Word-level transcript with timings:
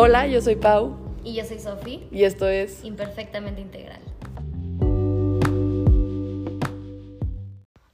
Hola, 0.00 0.28
yo 0.28 0.40
soy 0.40 0.54
Pau 0.54 0.96
Y 1.24 1.34
yo 1.34 1.44
soy 1.44 1.58
Sofi, 1.58 2.06
y 2.12 2.22
esto 2.22 2.46
es 2.46 2.84
imperfectamente 2.84 3.60
integral. 3.60 4.00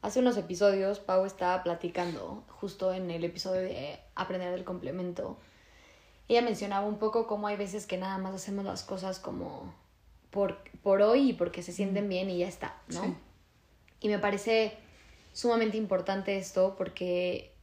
Hace 0.02 0.20
unos 0.20 0.36
episodios 0.36 0.98
Pau 1.00 1.24
estaba 1.24 1.62
platicando, 1.62 2.44
justo 2.60 2.92
en 2.92 3.10
el 3.10 3.24
episodio 3.24 3.62
de 3.62 3.98
Aprender 4.16 4.52
del 4.52 4.64
complemento. 4.64 5.38
Ella 6.28 6.42
mencionaba 6.42 6.86
un 6.86 6.98
poco 6.98 7.26
cómo 7.26 7.46
hay 7.46 7.56
veces 7.56 7.86
que 7.86 7.96
nada 7.96 8.18
más 8.18 8.34
hacemos 8.34 8.66
las 8.66 8.82
cosas 8.82 9.18
como 9.18 9.72
por, 10.30 10.58
por 10.82 11.00
hoy 11.00 11.30
y 11.30 11.32
porque 11.32 11.62
se 11.62 11.72
sienten 11.72 12.10
bien 12.10 12.28
y 12.28 12.36
ya 12.36 12.48
está, 12.48 12.76
¿no? 12.88 13.02
Sí. 13.02 13.14
Y 14.00 14.08
me 14.10 14.18
parece 14.18 14.76
sumamente 15.32 15.78
importante 15.78 16.36
esto 16.36 16.74
porque 16.76 17.54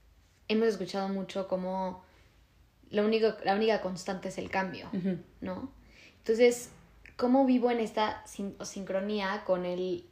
hemos 0.48 0.68
escuchado 0.68 1.10
mucho 1.10 1.48
como 1.48 2.02
lo 2.92 3.06
único, 3.06 3.34
la 3.44 3.56
única 3.56 3.82
constante 3.82 4.30
es 4.30 4.38
el 4.38 4.50
cambio, 4.50 4.88
Ujú. 4.94 5.18
¿no? 5.42 5.72
Entonces, 6.18 6.70
¿cómo 7.18 7.46
vivo 7.46 7.72
en 7.72 7.80
esta 7.80 8.26
sin- 8.28 8.56
sincronía 8.64 9.44
con 9.46 9.66
el 9.66 10.06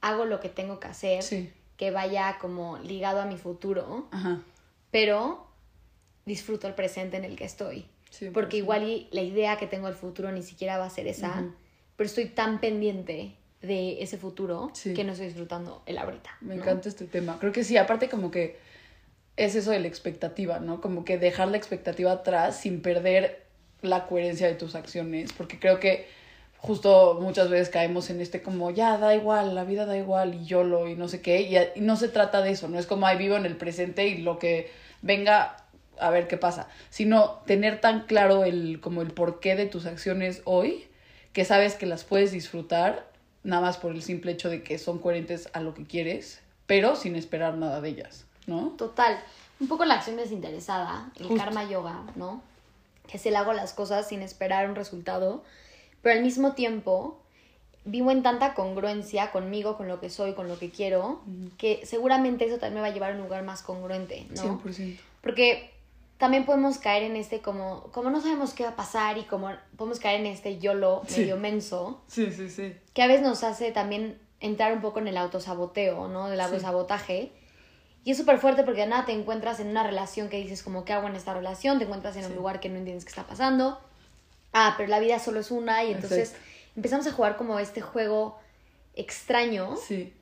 hago 0.00 0.24
lo 0.26 0.38
que 0.40 0.48
tengo 0.48 0.78
que 0.78 0.86
hacer, 0.88 1.22
Sí. 1.22 1.50
que 1.76 1.90
vaya 1.90 2.38
como 2.40 2.78
ligado 2.78 3.20
a 3.20 3.24
mi 3.26 3.36
futuro, 3.36 4.08
Ajá. 4.12 4.40
pero 4.90 5.46
disfruto 6.26 6.66
el 6.68 6.74
presente 6.74 7.16
en 7.16 7.24
el 7.24 7.36
que 7.36 7.44
estoy? 7.44 7.86
Sí, 8.10 8.30
Porque 8.30 8.52
sí. 8.52 8.58
igual 8.58 8.84
y 8.88 9.08
la 9.12 9.22
idea 9.22 9.58
que 9.58 9.66
tengo 9.66 9.86
del 9.86 9.96
futuro 9.96 10.30
ni 10.32 10.42
siquiera 10.42 10.78
va 10.78 10.86
a 10.86 10.90
ser 10.90 11.06
esa, 11.06 11.40
Ujú. 11.40 11.54
pero 11.96 12.06
estoy 12.06 12.26
tan 12.26 12.60
pendiente 12.60 13.34
de 13.60 14.02
ese 14.02 14.18
futuro 14.18 14.70
que 14.94 15.02
no 15.04 15.12
estoy 15.12 15.26
disfrutando 15.26 15.82
el 15.86 15.98
ahorita. 15.98 16.30
Me 16.40 16.54
¿no? 16.54 16.62
encanta 16.62 16.88
este 16.88 17.06
tema. 17.06 17.38
Creo 17.40 17.52
que 17.52 17.64
sí, 17.64 17.76
aparte 17.76 18.08
como 18.08 18.30
que 18.30 18.56
es 19.38 19.54
eso 19.54 19.70
de 19.70 19.80
la 19.80 19.88
expectativa, 19.88 20.58
¿no? 20.58 20.80
Como 20.80 21.04
que 21.04 21.16
dejar 21.16 21.48
la 21.48 21.56
expectativa 21.56 22.12
atrás 22.12 22.60
sin 22.60 22.82
perder 22.82 23.44
la 23.80 24.06
coherencia 24.06 24.48
de 24.48 24.54
tus 24.54 24.74
acciones, 24.74 25.32
porque 25.32 25.58
creo 25.60 25.78
que 25.78 26.06
justo 26.58 27.18
muchas 27.20 27.48
veces 27.48 27.68
caemos 27.68 28.10
en 28.10 28.20
este 28.20 28.42
como, 28.42 28.72
ya, 28.72 28.98
da 28.98 29.14
igual, 29.14 29.54
la 29.54 29.64
vida 29.64 29.86
da 29.86 29.96
igual 29.96 30.34
y 30.34 30.44
yo 30.44 30.64
lo 30.64 30.88
y 30.88 30.96
no 30.96 31.06
sé 31.06 31.22
qué, 31.22 31.70
y, 31.76 31.80
no 31.80 31.96
se 31.96 32.08
trata 32.08 32.42
de 32.42 32.50
eso, 32.50 32.68
no 32.68 32.78
es 32.78 32.86
como, 32.86 33.06
ay, 33.06 33.16
vivo 33.16 33.36
en 33.36 33.46
el 33.46 33.56
presente 33.56 34.08
y 34.08 34.18
lo 34.18 34.40
que 34.40 34.70
venga 35.00 35.56
a 36.00 36.10
ver 36.10 36.26
qué 36.26 36.36
pasa, 36.36 36.68
sino 36.90 37.42
tener 37.46 37.80
tan 37.80 38.06
claro 38.06 38.44
el 38.44 38.80
como 38.80 39.02
el 39.02 39.12
porqué 39.12 39.54
de 39.54 39.66
tus 39.66 39.86
acciones 39.86 40.42
hoy, 40.44 40.88
que 41.32 41.44
sabes 41.44 41.74
que 41.76 41.86
las 41.86 42.02
puedes 42.02 42.32
disfrutar 42.32 43.06
nada 43.44 43.62
más 43.62 43.78
por 43.78 43.92
el 43.92 44.02
simple 44.02 44.32
hecho 44.32 44.50
de 44.50 44.64
que 44.64 44.78
son 44.78 44.98
coherentes 44.98 45.48
a 45.52 45.60
lo 45.60 45.74
que 45.74 45.86
quieres, 45.86 46.40
pero 46.66 46.96
sin 46.96 47.14
esperar 47.14 47.54
nada 47.54 47.80
de 47.80 47.90
ellas, 47.90 48.27
¿no? 48.48 48.70
Total. 48.76 49.20
Un 49.60 49.68
poco 49.68 49.84
la 49.84 49.94
acción 49.94 50.16
desinteresada, 50.16 51.10
el 51.16 51.26
Justo. 51.28 51.42
karma 51.44 51.64
yoga, 51.68 52.02
¿no? 52.16 52.42
Que 53.06 53.16
es 53.18 53.26
el 53.26 53.36
hago 53.36 53.52
las 53.52 53.72
cosas 53.72 54.08
sin 54.08 54.22
esperar 54.22 54.68
un 54.68 54.74
resultado, 54.74 55.44
pero 56.02 56.16
al 56.16 56.24
mismo 56.24 56.52
tiempo 56.54 57.18
vivo 57.84 58.10
en 58.10 58.22
tanta 58.22 58.52
congruencia 58.54 59.30
conmigo, 59.30 59.76
con 59.76 59.88
lo 59.88 59.98
que 60.00 60.10
soy, 60.10 60.34
con 60.34 60.46
lo 60.48 60.58
que 60.58 60.70
quiero, 60.70 61.22
que 61.56 61.80
seguramente 61.86 62.44
eso 62.44 62.58
también 62.58 62.74
me 62.74 62.80
va 62.82 62.86
a 62.88 62.90
llevar 62.90 63.12
a 63.12 63.14
un 63.14 63.22
lugar 63.22 63.42
más 63.44 63.62
congruente, 63.62 64.26
¿no? 64.30 64.60
100%. 64.60 64.98
Porque 65.22 65.70
también 66.18 66.44
podemos 66.44 66.78
caer 66.78 67.04
en 67.04 67.16
este 67.16 67.40
como, 67.40 67.84
como 67.92 68.10
no 68.10 68.20
sabemos 68.20 68.52
qué 68.52 68.64
va 68.64 68.70
a 68.70 68.76
pasar 68.76 69.16
y 69.18 69.22
como 69.22 69.50
podemos 69.76 70.00
caer 70.00 70.20
en 70.20 70.26
este 70.26 70.58
YOLO 70.58 71.02
Sí. 71.06 71.20
medio 71.22 71.36
menso, 71.38 72.00
Sí, 72.08 72.30
sí, 72.30 72.50
sí. 72.50 72.74
que 72.92 73.02
a 73.02 73.06
veces 73.06 73.22
nos 73.22 73.42
hace 73.42 73.72
también 73.72 74.18
entrar 74.40 74.72
un 74.72 74.80
poco 74.82 74.98
en 74.98 75.08
el 75.08 75.16
autosaboteo, 75.16 76.08
¿no? 76.08 76.28
Del 76.28 76.40
autosabotaje. 76.40 77.32
Y 78.04 78.12
es 78.12 78.16
súper 78.16 78.38
fuerte 78.38 78.62
porque 78.62 78.80
de 78.82 78.86
nada 78.86 79.04
te 79.04 79.12
encuentras 79.12 79.60
en 79.60 79.68
una 79.68 79.82
relación 79.82 80.28
que 80.28 80.38
dices 80.38 80.62
como, 80.62 80.84
¿qué 80.84 80.92
hago 80.94 81.08
en 81.08 81.16
esta 81.16 81.34
relación? 81.34 81.78
Te 81.78 81.84
encuentras 81.84 82.16
en 82.16 82.24
un 82.24 82.34
lugar 82.36 82.60
que 82.60 82.68
no 82.68 82.76
entiendes 82.78 83.04
qué 83.04 83.10
está 83.10 83.26
pasando. 83.26 83.78
Ah, 84.52 84.74
pero 84.76 84.88
la 84.88 84.98
vida 84.98 85.18
solo 85.18 85.40
es 85.40 85.50
una 85.50 85.84
y 85.84 85.92
entonces 85.92 86.30
Exacto. 86.30 86.46
empezamos 86.76 87.06
a 87.06 87.12
jugar 87.12 87.36
como 87.36 87.58
este 87.58 87.80
juego 87.82 88.38
extraño. 88.94 89.76
Sí, 89.76 90.14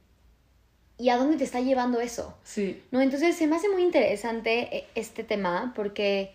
¿Y 0.99 1.11
a 1.11 1.19
dónde 1.19 1.37
te 1.37 1.45
está 1.45 1.61
llevando 1.61 2.01
eso? 2.01 2.35
sí. 2.43 2.83
No, 2.91 3.01
entonces 3.03 3.37
se 3.37 3.47
me 3.47 3.57
hace 3.57 3.69
muy 3.69 3.83
interesante 3.83 4.75
eh, 4.75 4.87
este 4.95 5.23
tema 5.25 5.73
porque 5.77 6.33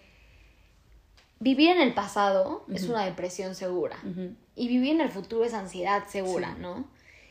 vivir 1.40 1.72
en 1.72 1.82
el 1.82 1.94
pasado 1.96 2.64
es 2.72 2.84
una 2.88 3.04
depresión 3.04 3.56
segura 3.56 3.98
Ujú. 4.08 4.36
y 4.56 4.68
vivir 4.68 4.92
en 4.92 5.02
el 5.02 5.10
futuro 5.10 5.44
es 5.44 5.54
ansiedad 5.56 6.08
segura, 6.08 6.54
Sí. 6.56 6.62
¿no? 6.62 6.86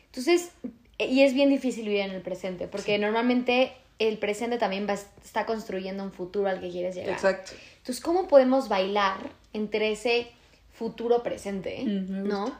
Entonces, 0.07 0.51
eh, 0.99 1.07
y 1.07 1.21
es 1.23 1.33
bien 1.33 1.49
difícil 1.49 1.85
vivir 1.85 2.01
en 2.01 2.11
el 2.11 2.21
presente 2.21 2.67
porque 2.67 2.99
normalmente 2.99 3.71
el 4.07 4.17
presente 4.17 4.57
también 4.57 4.87
va, 4.87 4.93
está 4.93 5.45
construyendo 5.45 6.03
un 6.03 6.11
futuro 6.11 6.49
al 6.49 6.59
que 6.59 6.69
quieres 6.69 6.95
llegar. 6.95 7.13
Exacto. 7.13 7.51
Entonces, 7.77 8.03
¿cómo 8.03 8.27
podemos 8.27 8.69
bailar 8.69 9.17
entre 9.53 9.91
ese 9.91 10.31
futuro 10.73 11.23
presente, 11.23 11.83
¿no? 11.83 12.55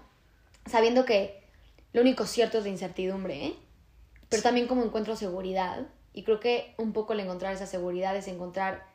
Sabiendo 0.69 1.06
que 1.06 1.41
lo 1.94 2.01
único 2.01 2.25
cierto 2.25 2.59
es 2.59 2.63
la 2.63 2.69
incertidumbre, 2.69 3.46
¿eh? 3.46 3.56
pero 4.30 4.44
también 4.44 4.68
como 4.68 4.84
encuentro 4.84 5.16
seguridad. 5.16 5.88
Y 6.13 6.24
creo 6.24 6.40
que 6.40 6.74
un 6.78 6.94
poco 6.94 7.13
el 7.13 7.19
encontrar 7.22 7.53
esa 7.53 7.68
seguridad 7.68 8.16
es 8.16 8.28
encontrar 8.28 8.85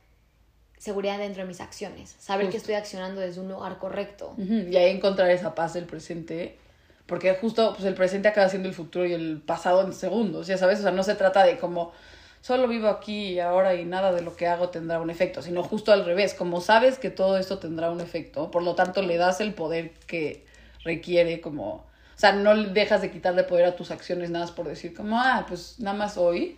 seguridad 0.79 1.19
dentro 1.19 1.43
de 1.43 1.49
mis 1.49 1.61
acciones. 1.61 2.15
Saber 2.19 2.51
que 2.51 2.57
estoy 2.57 2.75
accionando 2.75 3.21
desde 3.21 3.41
un 3.41 3.49
lugar 3.49 3.79
correcto. 3.79 4.35
Y 4.39 4.77
ahí 4.77 4.91
encontrar 4.95 5.31
esa 5.31 5.55
paz 5.55 5.75
del 5.75 5.85
presente. 5.85 6.59
Porque 7.07 7.35
justo 7.35 7.73
pues 7.75 7.85
el 7.85 7.95
presente 7.95 8.29
acaba 8.29 8.49
siendo 8.49 8.69
el 8.69 8.75
futuro 8.75 9.07
y 9.07 9.13
el 9.13 9.41
pasado 9.41 9.83
en 9.83 9.93
segundos, 9.93 10.47
ya 10.47 10.59
sabes. 10.59 10.81
O 10.81 10.83
sea, 10.83 10.91
no 10.91 11.03
se 11.03 11.15
trata 11.15 11.45
de 11.45 11.59
como 11.59 11.93
solo 12.41 12.69
vivo 12.69 12.89
aquí 12.89 13.35
y 13.35 13.41
ahora 13.41 13.75
y 13.75 13.85
nada 13.85 14.13
de 14.13 14.23
lo 14.23 14.37
que 14.37 14.47
hago 14.47 14.69
tendrá 14.69 15.01
un 15.01 15.11
efecto, 15.11 15.43
sino 15.43 15.63
justo 15.63 15.93
al 15.93 16.05
revés. 16.05 16.35
Como 16.35 16.61
sabes 16.61 16.99
que 16.99 17.11
todo 17.11 17.39
esto 17.39 17.59
tendrá 17.59 17.91
un 17.91 18.01
efecto, 18.01 18.51
por 18.51 18.63
lo 18.63 18.75
tanto 18.75 19.03
le 19.03 19.17
das 19.17 19.41
el 19.41 19.55
poder 19.55 19.93
que 20.07 20.47
requiere 20.85 21.41
como... 21.41 21.87
O 22.17 22.19
sea, 22.19 22.33
no 22.33 22.57
dejas 22.57 23.03
de 23.03 23.11
quitarle 23.11 23.45
poder 23.45 23.67
a 23.67 23.77
tus 23.77 23.91
acciones 23.91 24.31
nada 24.31 24.47
más 24.47 24.55
por 24.55 24.67
decir 24.67 24.95
como, 24.95 25.21
ah, 25.21 25.45
pues 25.47 25.79
nada 25.81 25.97
más 25.97 26.17
hoy, 26.17 26.57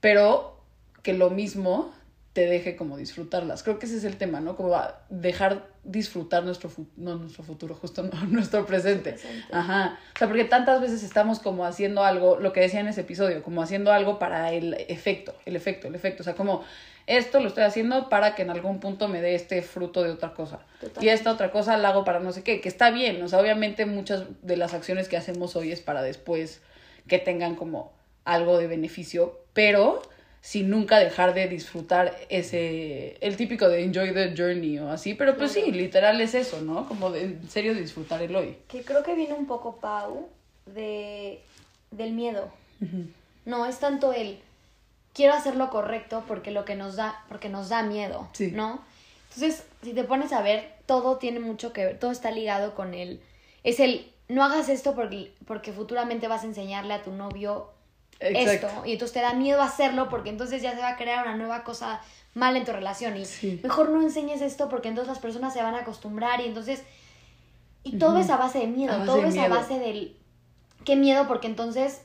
pero 0.00 0.56
que 1.02 1.14
lo 1.14 1.30
mismo 1.30 1.92
te 2.34 2.46
deje 2.46 2.74
como 2.74 2.96
disfrutarlas. 2.96 3.62
Creo 3.62 3.78
que 3.78 3.86
ese 3.86 3.96
es 3.96 4.04
el 4.04 4.16
tema, 4.16 4.40
¿no? 4.40 4.56
Como 4.56 4.74
a 4.74 5.00
dejar 5.08 5.68
disfrutar 5.84 6.42
nuestro, 6.42 6.68
no 6.96 7.14
nuestro 7.14 7.44
futuro, 7.44 7.76
justo 7.76 8.02
no, 8.02 8.10
nuestro 8.28 8.66
presente. 8.66 9.12
presente. 9.12 9.46
Ajá. 9.52 10.00
O 10.16 10.18
sea, 10.18 10.26
porque 10.26 10.44
tantas 10.44 10.80
veces 10.80 11.04
estamos 11.04 11.38
como 11.38 11.64
haciendo 11.64 12.02
algo, 12.02 12.36
lo 12.40 12.52
que 12.52 12.60
decía 12.60 12.80
en 12.80 12.88
ese 12.88 13.02
episodio, 13.02 13.40
como 13.44 13.62
haciendo 13.62 13.92
algo 13.92 14.18
para 14.18 14.52
el 14.52 14.74
efecto, 14.88 15.32
el 15.46 15.54
efecto, 15.54 15.86
el 15.86 15.94
efecto. 15.94 16.22
O 16.22 16.24
sea, 16.24 16.34
como 16.34 16.64
esto 17.06 17.38
lo 17.38 17.46
estoy 17.46 17.62
haciendo 17.62 18.08
para 18.08 18.34
que 18.34 18.42
en 18.42 18.50
algún 18.50 18.80
punto 18.80 19.06
me 19.06 19.20
dé 19.20 19.36
este 19.36 19.62
fruto 19.62 20.02
de 20.02 20.10
otra 20.10 20.34
cosa. 20.34 20.58
Total. 20.80 21.04
Y 21.04 21.10
esta 21.10 21.30
otra 21.30 21.52
cosa 21.52 21.76
la 21.76 21.90
hago 21.90 22.04
para 22.04 22.18
no 22.18 22.32
sé 22.32 22.42
qué, 22.42 22.60
que 22.60 22.68
está 22.68 22.90
bien. 22.90 23.22
O 23.22 23.28
sea, 23.28 23.38
obviamente 23.38 23.86
muchas 23.86 24.24
de 24.42 24.56
las 24.56 24.74
acciones 24.74 25.08
que 25.08 25.16
hacemos 25.16 25.54
hoy 25.54 25.70
es 25.70 25.80
para 25.80 26.02
después 26.02 26.62
que 27.06 27.20
tengan 27.20 27.54
como 27.54 27.92
algo 28.24 28.58
de 28.58 28.66
beneficio, 28.66 29.38
pero 29.52 30.02
sin 30.44 30.68
nunca 30.68 30.98
dejar 30.98 31.32
de 31.32 31.48
disfrutar 31.48 32.14
ese, 32.28 33.16
el 33.22 33.38
típico 33.38 33.66
de 33.66 33.82
enjoy 33.82 34.12
the 34.12 34.34
journey 34.36 34.78
o 34.78 34.90
así, 34.90 35.14
pero 35.14 35.38
pues 35.38 35.52
sí, 35.52 35.72
literal 35.72 36.20
es 36.20 36.34
eso, 36.34 36.60
¿no? 36.60 36.86
Como 36.86 37.10
de 37.10 37.22
en 37.22 37.48
serio 37.48 37.74
disfrutar 37.74 38.20
el 38.20 38.36
hoy. 38.36 38.58
Que 38.68 38.82
creo 38.82 39.02
que 39.02 39.14
viene 39.14 39.32
un 39.32 39.46
poco, 39.46 39.76
Pau, 39.76 40.28
de, 40.66 41.40
del 41.92 42.12
miedo. 42.12 42.50
No, 43.46 43.64
es 43.64 43.78
tanto 43.78 44.12
el 44.12 44.38
quiero 45.14 45.32
hacer 45.32 45.56
lo 45.56 45.70
correcto 45.70 46.24
porque 46.28 46.50
lo 46.50 46.66
que 46.66 46.74
nos 46.74 46.96
da, 46.96 47.24
porque 47.30 47.48
nos 47.48 47.70
da 47.70 47.82
miedo, 47.82 48.28
Sí. 48.34 48.50
¿no? 48.50 48.82
Entonces, 49.34 49.64
si 49.82 49.94
te 49.94 50.04
pones 50.04 50.34
a 50.34 50.42
ver, 50.42 50.74
todo 50.84 51.16
tiene 51.16 51.40
mucho 51.40 51.72
que 51.72 51.86
ver, 51.86 51.98
todo 51.98 52.10
está 52.10 52.30
ligado 52.30 52.74
con 52.74 52.92
el, 52.92 53.18
es 53.62 53.80
el, 53.80 54.12
no 54.28 54.44
hagas 54.44 54.68
esto 54.68 54.94
porque, 54.94 55.32
porque 55.46 55.72
futuramente 55.72 56.28
vas 56.28 56.42
a 56.42 56.48
enseñarle 56.48 56.92
a 56.92 57.02
tu 57.02 57.12
novio 57.12 57.70
Exacto. 58.20 58.66
esto, 58.68 58.86
y 58.86 58.92
entonces 58.92 59.12
te 59.14 59.20
da 59.20 59.34
miedo 59.34 59.60
hacerlo 59.60 60.08
porque 60.08 60.30
entonces 60.30 60.62
ya 60.62 60.72
se 60.74 60.80
va 60.80 60.90
a 60.90 60.96
crear 60.96 61.26
una 61.26 61.36
nueva 61.36 61.64
cosa 61.64 62.00
mal 62.34 62.56
en 62.56 62.64
tu 62.64 62.72
relación 62.72 63.16
y 63.16 63.24
Sí. 63.24 63.60
mejor 63.62 63.90
no 63.90 64.00
enseñes 64.02 64.40
esto 64.40 64.68
porque 64.68 64.88
entonces 64.88 65.08
las 65.08 65.18
personas 65.18 65.52
se 65.52 65.62
van 65.62 65.74
a 65.74 65.80
acostumbrar 65.80 66.40
y 66.40 66.46
entonces 66.46 66.82
y 67.82 67.98
todo 67.98 68.18
es 68.18 68.30
a 68.30 68.36
base 68.36 68.58
de 68.60 68.66
miedo, 68.66 68.92
base 68.92 69.06
todo 69.06 69.22
de 69.22 69.28
es 69.28 69.38
a 69.38 69.48
base 69.48 69.78
del 69.78 70.16
qué 70.84 70.96
miedo 70.96 71.26
porque 71.28 71.46
entonces 71.46 72.02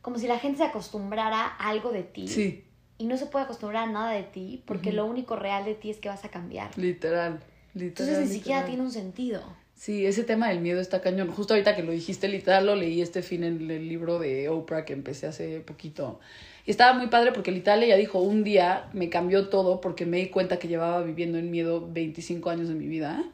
como 0.00 0.18
si 0.18 0.26
la 0.26 0.38
gente 0.38 0.58
se 0.58 0.64
acostumbrara 0.64 1.42
a 1.58 1.68
algo 1.68 1.90
de 1.92 2.02
ti 2.02 2.28
Sí, 2.28 2.64
y 2.96 3.06
no 3.06 3.16
se 3.16 3.26
puede 3.26 3.44
acostumbrar 3.44 3.88
a 3.88 3.92
nada 3.92 4.10
de 4.12 4.22
ti 4.22 4.62
porque 4.66 4.92
lo 4.92 5.04
único 5.06 5.36
real 5.36 5.64
de 5.64 5.74
ti 5.74 5.90
es 5.90 5.98
que 5.98 6.08
vas 6.08 6.24
a 6.24 6.30
cambiar. 6.30 6.76
literal, 6.78 7.40
literal. 7.74 8.10
Entonces 8.12 8.18
ni 8.28 8.34
siquiera 8.34 8.64
tiene 8.64 8.82
un 8.82 8.90
sentido. 8.90 9.42
Sí, 9.78 10.06
ese 10.06 10.24
tema 10.24 10.48
del 10.48 10.60
miedo 10.60 10.80
está 10.80 11.00
cañón. 11.00 11.30
Justo 11.30 11.54
ahorita 11.54 11.76
que 11.76 11.84
lo 11.84 11.92
dijiste, 11.92 12.26
literal, 12.26 12.66
lo 12.66 12.74
leí 12.74 13.00
este 13.00 13.22
fin 13.22 13.44
en 13.44 13.70
el 13.70 13.88
libro 13.88 14.18
de 14.18 14.48
Oprah 14.48 14.84
que 14.84 14.92
empecé 14.92 15.28
hace 15.28 15.60
poquito. 15.60 16.18
Y 16.66 16.72
estaba 16.72 16.98
muy 16.98 17.06
padre 17.06 17.30
porque 17.30 17.52
literal 17.52 17.84
ella 17.84 17.96
dijo, 17.96 18.20
un 18.20 18.42
día 18.42 18.88
me 18.92 19.08
cambió 19.08 19.48
todo 19.48 19.80
porque 19.80 20.04
me 20.04 20.16
di 20.16 20.30
cuenta 20.30 20.58
que 20.58 20.66
llevaba 20.66 21.02
viviendo 21.02 21.38
en 21.38 21.52
miedo 21.52 21.88
25 21.92 22.50
años 22.50 22.68
de 22.68 22.74
mi 22.74 22.88
vida 22.88 23.24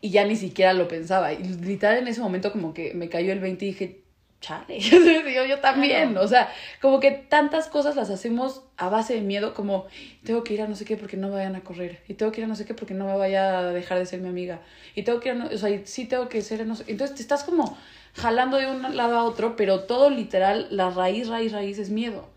y 0.00 0.10
ya 0.10 0.24
ni 0.24 0.36
siquiera 0.36 0.74
lo 0.74 0.86
pensaba. 0.86 1.32
Y 1.32 1.42
literal 1.42 1.98
en 1.98 2.06
ese 2.06 2.20
momento 2.20 2.52
como 2.52 2.72
que 2.72 2.94
me 2.94 3.08
cayó 3.08 3.32
el 3.32 3.40
20 3.40 3.64
y 3.64 3.68
dije, 3.68 4.03
chale, 4.44 4.78
yo, 5.34 5.44
yo 5.46 5.58
también, 5.60 6.10
Claro. 6.10 6.24
o 6.24 6.28
sea, 6.28 6.52
como 6.82 7.00
que 7.00 7.10
tantas 7.10 7.68
cosas 7.68 7.96
las 7.96 8.10
hacemos 8.10 8.62
a 8.76 8.88
base 8.90 9.14
de 9.14 9.20
miedo, 9.22 9.54
como 9.54 9.86
tengo 10.24 10.44
que 10.44 10.52
ir 10.54 10.60
a 10.62 10.68
no 10.68 10.76
sé 10.76 10.84
qué 10.84 10.96
porque 10.96 11.16
no 11.16 11.28
me 11.28 11.36
vayan 11.36 11.56
a 11.56 11.60
correr, 11.62 12.02
y 12.08 12.14
tengo 12.14 12.30
que 12.30 12.40
ir 12.40 12.44
a 12.44 12.48
no 12.48 12.56
sé 12.56 12.66
qué 12.66 12.74
porque 12.74 12.92
no 12.94 13.06
me 13.06 13.16
vaya 13.16 13.58
a 13.58 13.62
dejar 13.72 13.98
de 13.98 14.06
ser 14.06 14.20
mi 14.20 14.28
amiga, 14.28 14.60
y 14.94 15.02
tengo 15.02 15.20
que 15.20 15.30
ir 15.30 15.34
a 15.36 15.38
no, 15.38 15.46
o 15.46 15.56
sea, 15.58 15.70
y 15.70 15.86
sí 15.86 16.04
tengo 16.06 16.28
que 16.28 16.42
ser, 16.42 16.66
no 16.66 16.76
sé, 16.76 16.84
entonces 16.88 17.16
te 17.16 17.22
estás 17.22 17.42
como 17.44 17.76
jalando 18.14 18.58
de 18.58 18.70
un 18.70 18.96
lado 18.96 19.16
a 19.18 19.24
otro, 19.24 19.56
pero 19.56 19.80
todo 19.84 20.10
literal, 20.10 20.68
la 20.70 20.90
raíz, 20.90 21.28
raíz, 21.28 21.52
raíz 21.52 21.78
es 21.78 21.90
miedo, 21.90 22.28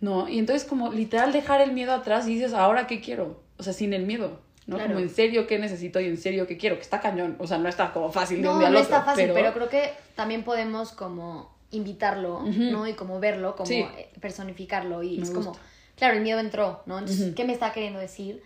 ¿no? 0.00 0.28
Y 0.28 0.38
entonces 0.38 0.68
como 0.68 0.92
literal 0.92 1.32
dejar 1.32 1.60
el 1.62 1.72
miedo 1.72 1.92
atrás 1.94 2.28
y 2.28 2.34
dices, 2.34 2.52
ahora 2.52 2.86
qué 2.86 3.00
quiero, 3.00 3.40
o 3.58 3.62
sea, 3.62 3.72
sin 3.72 3.94
el 3.94 4.04
miedo. 4.06 4.40
¿No? 4.66 4.76
Claro. 4.76 4.94
Como 4.94 5.00
en 5.04 5.10
serio 5.10 5.46
qué 5.46 5.58
necesito 5.58 6.00
y 6.00 6.06
en 6.06 6.16
serio 6.16 6.46
qué 6.46 6.56
quiero, 6.56 6.76
que 6.76 6.82
está 6.82 7.00
cañón, 7.00 7.36
o 7.38 7.46
sea, 7.46 7.58
no 7.58 7.68
está 7.68 7.92
como 7.92 8.10
fácil 8.10 8.38
de 8.38 8.42
No, 8.44 8.54
un 8.54 8.58
día 8.60 8.70
no 8.70 8.78
al 8.78 8.82
está 8.82 9.02
fácil, 9.02 9.30
pero... 9.32 9.52
creo 9.54 9.68
que 9.68 9.92
también 10.14 10.42
podemos 10.44 10.92
como 10.92 11.54
invitarlo, 11.70 12.40
Ujú. 12.40 12.62
¿no? 12.70 12.86
Y 12.86 12.94
como 12.94 13.20
verlo, 13.20 13.54
como 13.56 13.68
Sí. 13.68 13.84
personificarlo. 14.20 15.02
Y 15.02 15.18
Me 15.18 15.22
es 15.24 15.30
como, 15.30 15.50
gusta. 15.50 15.62
claro, 15.96 16.14
el 16.16 16.22
miedo 16.22 16.40
entró, 16.40 16.82
¿no? 16.86 16.98
Entonces, 16.98 17.26
Ujú. 17.26 17.34
¿qué 17.34 17.44
me 17.44 17.52
está 17.52 17.72
queriendo 17.72 17.98
decir? 17.98 18.42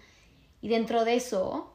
Y 0.62 0.68
dentro 0.68 1.04
de 1.04 1.14
eso, 1.14 1.74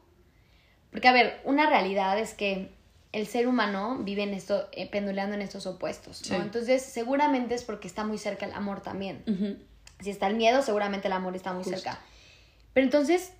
porque 0.90 1.08
a 1.08 1.12
ver, 1.12 1.40
una 1.44 1.68
realidad 1.68 2.18
es 2.18 2.34
que 2.34 2.74
el 3.12 3.26
ser 3.26 3.48
humano 3.48 3.98
vive 4.02 4.22
en 4.24 4.34
esto, 4.34 4.68
eh, 4.72 4.88
pendulando 4.90 5.34
en 5.34 5.42
estos 5.42 5.66
opuestos, 5.66 6.28
¿no? 6.30 6.36
Sí. 6.36 6.42
Entonces, 6.42 6.82
seguramente 6.82 7.54
es 7.54 7.64
porque 7.64 7.88
está 7.88 8.04
muy 8.04 8.18
cerca 8.18 8.46
el 8.46 8.52
amor 8.52 8.80
también. 8.82 9.22
Ujú. 9.26 9.56
Si 10.00 10.10
está 10.10 10.26
el 10.26 10.36
miedo, 10.36 10.60
seguramente 10.62 11.06
el 11.08 11.12
amor 11.14 11.34
está 11.34 11.52
muy 11.52 11.64
Justo. 11.64 11.78
cerca. 11.78 11.98
Pero 12.74 12.84
entonces 12.84 13.32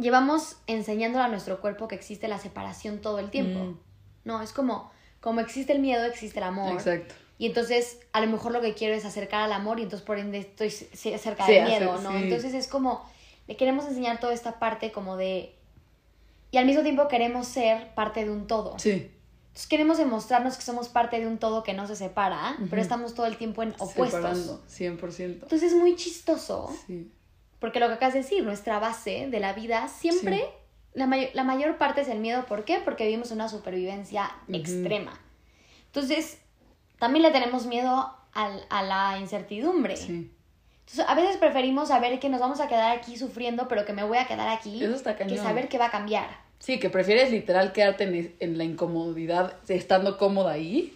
llevamos 0.00 0.56
enseñándole 0.66 1.24
a 1.24 1.28
nuestro 1.28 1.60
cuerpo 1.60 1.88
que 1.88 1.94
existe 1.94 2.26
la 2.28 2.38
separación 2.38 3.00
todo 3.00 3.18
el 3.18 3.30
tiempo. 3.30 3.58
Mm. 3.60 3.78
No, 4.24 4.42
es 4.42 4.52
como, 4.52 4.90
como 5.20 5.40
existe 5.40 5.72
el 5.72 5.80
miedo, 5.80 6.04
existe 6.04 6.38
el 6.38 6.44
amor. 6.44 6.72
Exacto. 6.72 7.14
Y 7.38 7.46
entonces 7.46 8.00
a 8.12 8.20
lo 8.20 8.26
mejor 8.26 8.52
lo 8.52 8.60
que 8.60 8.74
quiero 8.74 8.94
es 8.94 9.04
acercar 9.04 9.42
al 9.42 9.52
amor 9.52 9.78
y 9.80 9.84
entonces 9.84 10.04
por 10.06 10.18
ende 10.18 10.38
estoy 10.38 10.70
cerca 10.70 11.46
Sí, 11.46 11.52
del 11.52 11.64
hacer- 11.64 11.80
miedo, 11.80 12.00
¿no? 12.02 12.10
sí. 12.12 12.16
Entonces 12.24 12.52
es 12.54 12.66
como, 12.68 13.02
le 13.46 13.56
queremos 13.56 13.86
enseñar 13.86 14.20
toda 14.20 14.34
esta 14.34 14.58
parte 14.58 14.92
como 14.92 15.16
de... 15.16 15.54
Y 16.50 16.58
al 16.58 16.66
mismo 16.66 16.82
tiempo 16.82 17.08
queremos 17.08 17.46
ser 17.46 17.94
parte 17.94 18.24
de 18.24 18.30
un 18.30 18.46
todo. 18.46 18.78
Sí. 18.78 18.90
Entonces 19.48 19.66
queremos 19.68 19.98
demostrarnos 19.98 20.56
que 20.56 20.62
somos 20.62 20.88
parte 20.88 21.18
de 21.18 21.26
un 21.26 21.38
todo 21.38 21.62
que 21.62 21.72
no 21.74 21.86
se 21.86 21.96
separa, 21.96 22.56
pero 22.68 22.82
estamos 22.82 23.14
todo 23.14 23.26
el 23.26 23.36
tiempo 23.36 23.62
en 23.62 23.70
opuestos. 23.78 24.10
Separando, 24.12 24.62
100%. 24.68 25.24
Entonces 25.42 25.62
es 25.62 25.74
muy 25.74 25.96
chistoso 25.96 26.70
Sí. 26.86 27.10
Porque 27.60 27.78
lo 27.80 27.86
que 27.88 27.94
acabas 27.94 28.14
de 28.14 28.22
decir, 28.22 28.42
nuestra 28.44 28.78
base 28.80 29.28
de 29.30 29.38
la 29.40 29.52
vida 29.52 29.86
siempre, 29.88 30.38
Sí. 30.38 30.44
la, 30.94 31.06
may- 31.06 31.30
la 31.34 31.44
mayor 31.44 31.78
parte 31.78 32.00
es 32.00 32.08
el 32.08 32.18
miedo. 32.18 32.44
¿Por 32.46 32.64
qué? 32.64 32.78
Porque 32.84 33.04
vivimos 33.04 33.30
una 33.30 33.48
supervivencia 33.48 34.30
extrema. 34.52 35.20
Entonces, 35.86 36.40
también 36.98 37.22
le 37.22 37.30
tenemos 37.30 37.66
miedo 37.66 38.14
al- 38.32 38.64
a 38.70 38.82
la 38.82 39.18
incertidumbre. 39.18 39.96
Sí. 39.96 40.30
Entonces, 40.80 41.04
a 41.08 41.14
veces 41.14 41.36
preferimos 41.36 41.88
saber 41.88 42.18
que 42.18 42.28
nos 42.28 42.40
vamos 42.40 42.60
a 42.60 42.66
quedar 42.66 42.96
aquí 42.96 43.16
sufriendo, 43.16 43.68
pero 43.68 43.84
que 43.84 43.92
me 43.92 44.02
voy 44.02 44.18
a 44.18 44.26
quedar 44.26 44.48
aquí, 44.48 44.82
Eso 44.82 44.94
está 44.94 45.16
que 45.16 45.36
saber 45.38 45.68
que 45.68 45.78
va 45.78 45.86
a 45.86 45.90
cambiar. 45.90 46.28
Sí, 46.60 46.78
que 46.78 46.90
prefieres 46.90 47.30
literal 47.30 47.72
quedarte 47.72 48.04
en, 48.04 48.34
en 48.38 48.58
la 48.58 48.64
incomodidad 48.64 49.54
de 49.66 49.76
estando 49.76 50.18
cómoda 50.18 50.52
ahí, 50.52 50.94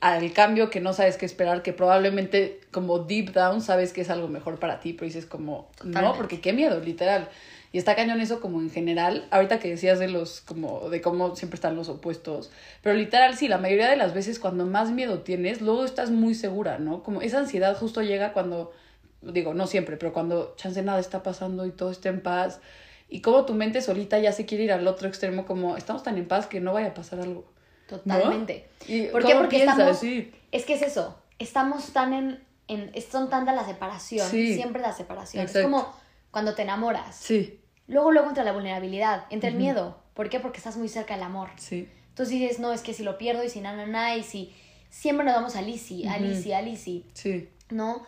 al 0.00 0.30
cambio 0.34 0.68
que 0.68 0.78
no 0.82 0.92
sabes 0.92 1.16
qué 1.16 1.24
esperar, 1.24 1.62
que 1.62 1.72
probablemente 1.72 2.60
como 2.70 2.98
deep 2.98 3.32
down 3.32 3.62
sabes 3.62 3.94
que 3.94 4.02
es 4.02 4.10
algo 4.10 4.28
mejor 4.28 4.58
para 4.58 4.78
ti, 4.78 4.92
pero 4.92 5.06
dices 5.06 5.24
como, 5.24 5.70
no, 5.82 6.14
porque 6.14 6.42
qué 6.42 6.52
miedo, 6.52 6.80
literal. 6.80 7.30
Y 7.72 7.78
está 7.78 7.96
cañón 7.96 8.20
eso 8.20 8.42
como 8.42 8.60
en 8.60 8.70
general, 8.70 9.26
ahorita 9.30 9.58
que 9.58 9.70
decías 9.70 9.98
de 9.98 10.08
los, 10.08 10.42
como, 10.42 10.90
de 10.90 11.00
cómo 11.00 11.34
siempre 11.34 11.54
están 11.54 11.76
los 11.76 11.88
opuestos, 11.88 12.50
pero 12.82 12.94
literal 12.94 13.38
sí, 13.38 13.48
la 13.48 13.56
mayoría 13.56 13.88
de 13.88 13.96
las 13.96 14.12
veces 14.12 14.38
cuando 14.38 14.66
más 14.66 14.90
miedo 14.90 15.20
tienes, 15.20 15.62
luego 15.62 15.86
estás 15.86 16.10
muy 16.10 16.34
segura, 16.34 16.78
¿no? 16.78 17.02
Como 17.02 17.22
esa 17.22 17.38
ansiedad 17.38 17.74
justo 17.74 18.02
llega 18.02 18.34
cuando, 18.34 18.74
digo, 19.22 19.54
no 19.54 19.66
siempre, 19.66 19.96
pero 19.96 20.12
cuando 20.12 20.54
chance 20.58 20.82
nada 20.82 21.00
está 21.00 21.22
pasando 21.22 21.64
y 21.64 21.70
todo 21.70 21.90
está 21.90 22.10
en 22.10 22.20
paz, 22.20 22.60
y 23.08 23.20
como 23.20 23.44
tu 23.44 23.54
mente 23.54 23.80
solita 23.82 24.18
ya 24.18 24.32
se 24.32 24.46
quiere 24.46 24.64
ir 24.64 24.72
al 24.72 24.86
otro 24.86 25.08
extremo, 25.08 25.46
como 25.46 25.76
estamos 25.76 26.02
tan 26.02 26.18
en 26.18 26.26
paz 26.28 26.46
que 26.46 26.60
no 26.60 26.72
vaya 26.72 26.88
a 26.88 26.94
pasar 26.94 27.20
algo. 27.20 27.46
¿no? 27.90 27.98
Totalmente. 27.98 28.68
¿Y 28.88 29.06
¿Por 29.06 29.22
qué? 29.22 29.28
cómo 29.28 29.40
Porque 29.42 29.56
piensas? 29.58 29.78
estamos... 29.78 29.98
Sí. 29.98 30.32
Es 30.52 30.64
que 30.64 30.74
es 30.74 30.82
eso. 30.82 31.16
Estamos 31.38 31.92
tan 31.92 32.12
en... 32.12 32.44
en 32.68 32.92
son 33.02 33.30
tanta 33.30 33.52
la 33.52 33.64
separación. 33.64 34.28
Sí. 34.28 34.54
Siempre 34.54 34.82
la 34.82 34.92
separación. 34.92 35.44
Es 35.44 35.50
Exacto. 35.50 35.70
como 35.70 35.92
cuando 36.30 36.54
te 36.54 36.62
enamoras. 36.62 37.14
Sí, 37.16 37.60
Luego, 37.88 38.10
luego 38.10 38.28
entra 38.28 38.42
la 38.42 38.50
vulnerabilidad, 38.52 39.26
entra 39.30 39.48
el 39.48 39.54
miedo. 39.54 39.96
¿Por 40.14 40.28
qué? 40.28 40.40
Porque 40.40 40.58
estás 40.58 40.76
muy 40.76 40.88
cerca 40.88 41.14
del 41.14 41.22
amor. 41.22 41.50
sí. 41.56 41.88
Entonces 42.08 42.40
dices, 42.40 42.58
no, 42.60 42.72
es 42.72 42.80
que 42.80 42.94
si 42.94 43.02
lo 43.02 43.18
pierdo 43.18 43.44
y 43.44 43.50
si 43.50 43.60
na, 43.60 43.76
na, 43.76 43.86
na, 43.86 44.16
y 44.16 44.22
si 44.22 44.50
siempre 44.88 45.26
nos 45.26 45.34
vamos 45.34 45.54
a 45.54 45.60
Lizzie, 45.60 46.08
a. 46.08 46.16
Lizzie, 46.18 46.54
a 46.54 46.62
Lizzie, 46.62 47.04
Sí, 47.12 47.50
¿no? 47.68 48.06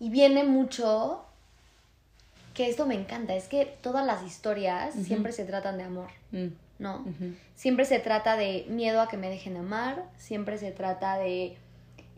Y 0.00 0.10
viene 0.10 0.42
mucho 0.42 1.23
que 2.54 2.68
esto 2.68 2.86
me 2.86 2.94
encanta, 2.94 3.34
es 3.34 3.48
que 3.48 3.66
todas 3.82 4.06
las 4.06 4.22
historias 4.22 4.94
siempre 4.94 5.32
se 5.32 5.44
tratan 5.44 5.76
de 5.76 5.84
amor, 5.84 6.08
mm, 6.30 6.46
¿no? 6.78 7.04
Siempre 7.54 7.84
se 7.84 7.98
trata 7.98 8.36
de 8.36 8.64
miedo 8.68 9.00
a 9.00 9.08
que 9.08 9.16
me 9.16 9.28
dejen 9.28 9.54
de 9.54 9.60
amar, 9.60 10.04
siempre 10.16 10.56
se 10.58 10.70
trata 10.70 11.16
de 11.18 11.56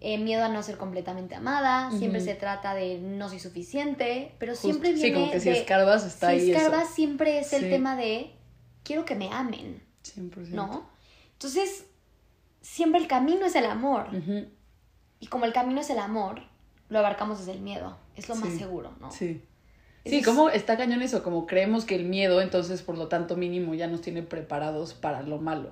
eh, 0.03 0.19
miedo 0.19 0.45
a 0.45 0.49
no 0.51 0.63
ser 0.63 0.77
completamente 0.77 1.35
amada, 1.35 1.91
siempre 1.91 2.21
se 2.21 2.35
trata 2.35 2.75
de 2.75 2.99
no 2.99 3.31
soy 3.31 3.41
suficiente, 3.41 4.35
pero 4.39 4.53
Justo. 4.53 4.69
siempre 4.69 4.91
Sí, 4.95 5.03
viene 5.05 5.15
como 5.21 5.31
que 5.33 5.41
si 5.41 5.49
de- 5.49 5.59
escarbas 5.59 6.05
está 6.05 6.29
si 6.29 6.35
ahí 6.35 6.51
eso. 6.51 6.59
escarbas 6.59 6.91
siempre 6.95 7.39
es 7.39 7.53
el 7.55 7.63
Sí. 7.65 7.71
tema 7.71 7.97
de 7.97 8.31
quiero 8.85 9.07
que 9.07 9.15
me 9.15 9.33
amen, 9.33 9.83
100%. 10.05 10.49
¿no? 10.55 10.87
Entonces, 11.33 11.87
siempre 12.61 13.01
el 13.01 13.09
camino 13.09 13.47
es 13.47 13.55
el 13.57 13.65
amor. 13.65 14.09
Y 15.19 15.27
como 15.29 15.47
el 15.47 15.53
camino 15.55 15.81
es 15.81 15.89
el 15.89 15.99
amor, 15.99 16.43
lo 16.91 16.99
abarcamos 16.99 17.39
desde 17.39 17.53
el 17.53 17.61
miedo. 17.63 17.97
Es 18.17 18.29
lo 18.29 18.37
más 18.37 18.51
Sí. 18.51 18.59
seguro, 18.59 18.93
¿no? 19.01 19.11
Sí. 19.11 19.43
Sí, 20.07 20.23
como 20.23 20.51
está 20.51 20.77
cañón 20.77 21.03
eso, 21.03 21.23
como 21.23 21.47
creemos 21.47 21.85
que 21.85 21.97
el 21.97 22.05
miedo, 22.05 22.41
entonces 22.41 22.83
por 22.83 22.97
lo 22.97 23.09
tanto 23.09 23.37
mínimo 23.37 23.75
ya 23.75 23.87
nos 23.87 24.01
tiene 24.01 24.23
preparados 24.23 24.95
para 24.95 25.23
lo 25.23 25.39
malo. 25.39 25.71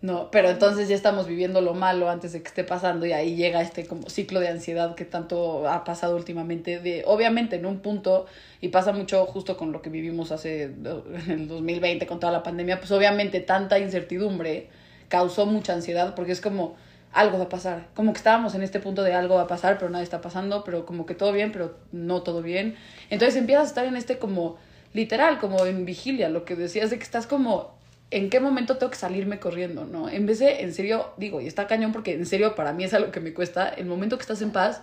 No, 0.00 0.30
pero 0.30 0.48
entonces 0.48 0.88
ya 0.88 0.94
estamos 0.94 1.26
viviendo 1.26 1.60
lo 1.60 1.74
malo 1.74 2.08
antes 2.08 2.32
de 2.32 2.40
que 2.40 2.46
esté 2.46 2.62
pasando 2.62 3.04
y 3.04 3.12
ahí 3.12 3.34
llega 3.34 3.60
este 3.60 3.84
como 3.84 4.08
ciclo 4.08 4.38
de 4.38 4.46
ansiedad 4.46 4.94
que 4.94 5.04
tanto 5.04 5.68
ha 5.68 5.82
pasado 5.82 6.14
últimamente, 6.14 6.78
de 6.78 7.02
obviamente 7.04 7.56
en 7.56 7.66
un 7.66 7.80
punto, 7.80 8.26
y 8.60 8.68
pasa 8.68 8.92
mucho 8.92 9.26
justo 9.26 9.56
con 9.56 9.72
lo 9.72 9.82
que 9.82 9.90
vivimos 9.90 10.30
hace 10.30 10.64
en 10.64 10.86
el 11.28 11.48
2020 11.48 12.06
con 12.06 12.20
toda 12.20 12.32
la 12.32 12.44
pandemia, 12.44 12.78
pues 12.78 12.92
obviamente 12.92 13.40
tanta 13.40 13.80
incertidumbre 13.80 14.68
causó 15.08 15.46
mucha 15.46 15.72
ansiedad 15.72 16.14
porque 16.14 16.30
es 16.30 16.40
como 16.40 16.76
algo 17.12 17.38
va 17.38 17.44
a 17.44 17.48
pasar, 17.48 17.88
como 17.94 18.12
que 18.12 18.18
estábamos 18.18 18.54
en 18.54 18.62
este 18.62 18.80
punto 18.80 19.02
de 19.02 19.14
algo 19.14 19.36
va 19.36 19.42
a 19.42 19.46
pasar, 19.46 19.78
pero 19.78 19.90
nada 19.90 20.04
está 20.04 20.20
pasando, 20.20 20.64
pero 20.64 20.84
como 20.86 21.06
que 21.06 21.14
todo 21.14 21.32
bien, 21.32 21.52
pero 21.52 21.76
no 21.92 22.22
todo 22.22 22.42
bien. 22.42 22.76
Entonces 23.10 23.36
empiezas 23.36 23.64
a 23.64 23.68
estar 23.68 23.86
en 23.86 23.96
este 23.96 24.18
como 24.18 24.56
literal, 24.92 25.38
como 25.38 25.64
en 25.66 25.84
vigilia, 25.84 26.28
lo 26.28 26.44
que 26.44 26.54
decías 26.54 26.90
de 26.90 26.98
que 26.98 27.04
estás 27.04 27.26
como 27.26 27.78
en 28.10 28.30
qué 28.30 28.40
momento 28.40 28.78
tengo 28.78 28.90
que 28.90 28.96
salirme 28.96 29.38
corriendo, 29.38 29.84
¿no? 29.84 30.08
En 30.08 30.26
vez 30.26 30.38
de, 30.38 30.62
en 30.62 30.72
serio, 30.72 31.12
digo, 31.16 31.40
y 31.40 31.46
está 31.46 31.66
cañón 31.66 31.92
porque 31.92 32.14
en 32.14 32.26
serio 32.26 32.54
para 32.54 32.72
mí 32.72 32.84
es 32.84 32.94
algo 32.94 33.10
que 33.10 33.20
me 33.20 33.34
cuesta, 33.34 33.68
el 33.68 33.86
momento 33.86 34.16
que 34.16 34.22
estás 34.22 34.40
en 34.40 34.50
paz, 34.50 34.82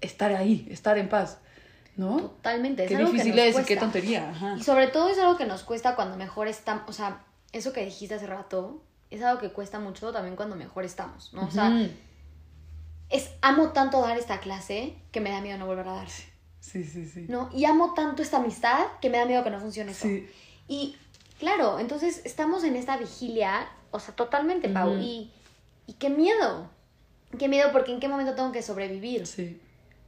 estar 0.00 0.32
ahí, 0.34 0.66
estar 0.70 0.98
en 0.98 1.08
paz, 1.08 1.38
¿no? 1.96 2.16
Totalmente. 2.18 2.84
Es 2.84 2.88
Qué 2.90 2.96
que 2.96 3.04
difícil 3.04 3.38
es 3.38 3.58
y 3.58 3.64
qué 3.64 3.76
tontería. 3.76 4.30
Ajá. 4.30 4.56
Y 4.58 4.62
sobre 4.62 4.88
todo 4.88 5.08
es 5.08 5.18
algo 5.18 5.36
que 5.36 5.46
nos 5.46 5.62
cuesta 5.62 5.94
cuando 5.94 6.16
mejor 6.16 6.48
estamos. 6.48 6.84
O 6.88 6.92
sea, 6.92 7.22
eso 7.52 7.72
que 7.72 7.84
dijiste 7.84 8.16
hace 8.16 8.26
rato 8.26 8.82
es 9.14 9.22
algo 9.22 9.40
que 9.40 9.50
cuesta 9.50 9.78
mucho 9.80 10.12
también 10.12 10.36
cuando 10.36 10.56
mejor 10.56 10.84
estamos, 10.84 11.32
¿no? 11.32 11.46
O 11.46 11.50
sea, 11.50 11.88
es 13.10 13.30
amo 13.42 13.70
tanto 13.70 14.00
dar 14.00 14.18
esta 14.18 14.40
clase 14.40 14.94
que 15.12 15.20
me 15.20 15.30
da 15.30 15.40
miedo 15.40 15.58
no 15.58 15.66
volver 15.66 15.88
a 15.88 15.92
dar. 15.92 16.08
Sí, 16.60 16.82
sí, 16.84 17.06
sí. 17.06 17.26
¿No? 17.28 17.50
Y 17.54 17.64
amo 17.66 17.92
tanto 17.94 18.22
esta 18.22 18.38
amistad 18.38 18.86
que 19.00 19.10
me 19.10 19.18
da 19.18 19.26
miedo 19.26 19.44
que 19.44 19.50
no 19.50 19.60
funcione 19.60 19.92
eso. 19.92 20.06
Sí. 20.08 20.26
Y 20.66 20.96
claro, 21.38 21.78
entonces 21.78 22.22
estamos 22.24 22.64
en 22.64 22.76
esta 22.76 22.96
vigilia, 22.96 23.68
o 23.90 24.00
sea, 24.00 24.14
totalmente, 24.16 24.68
Pau. 24.70 24.96
Y, 24.98 25.30
y 25.86 25.92
qué 25.94 26.08
miedo. 26.10 26.70
Qué 27.38 27.48
miedo 27.48 27.70
porque 27.72 27.92
en 27.92 28.00
qué 28.00 28.08
momento 28.08 28.34
tengo 28.34 28.50
que 28.52 28.62
sobrevivir. 28.62 29.26
Sí. 29.26 29.60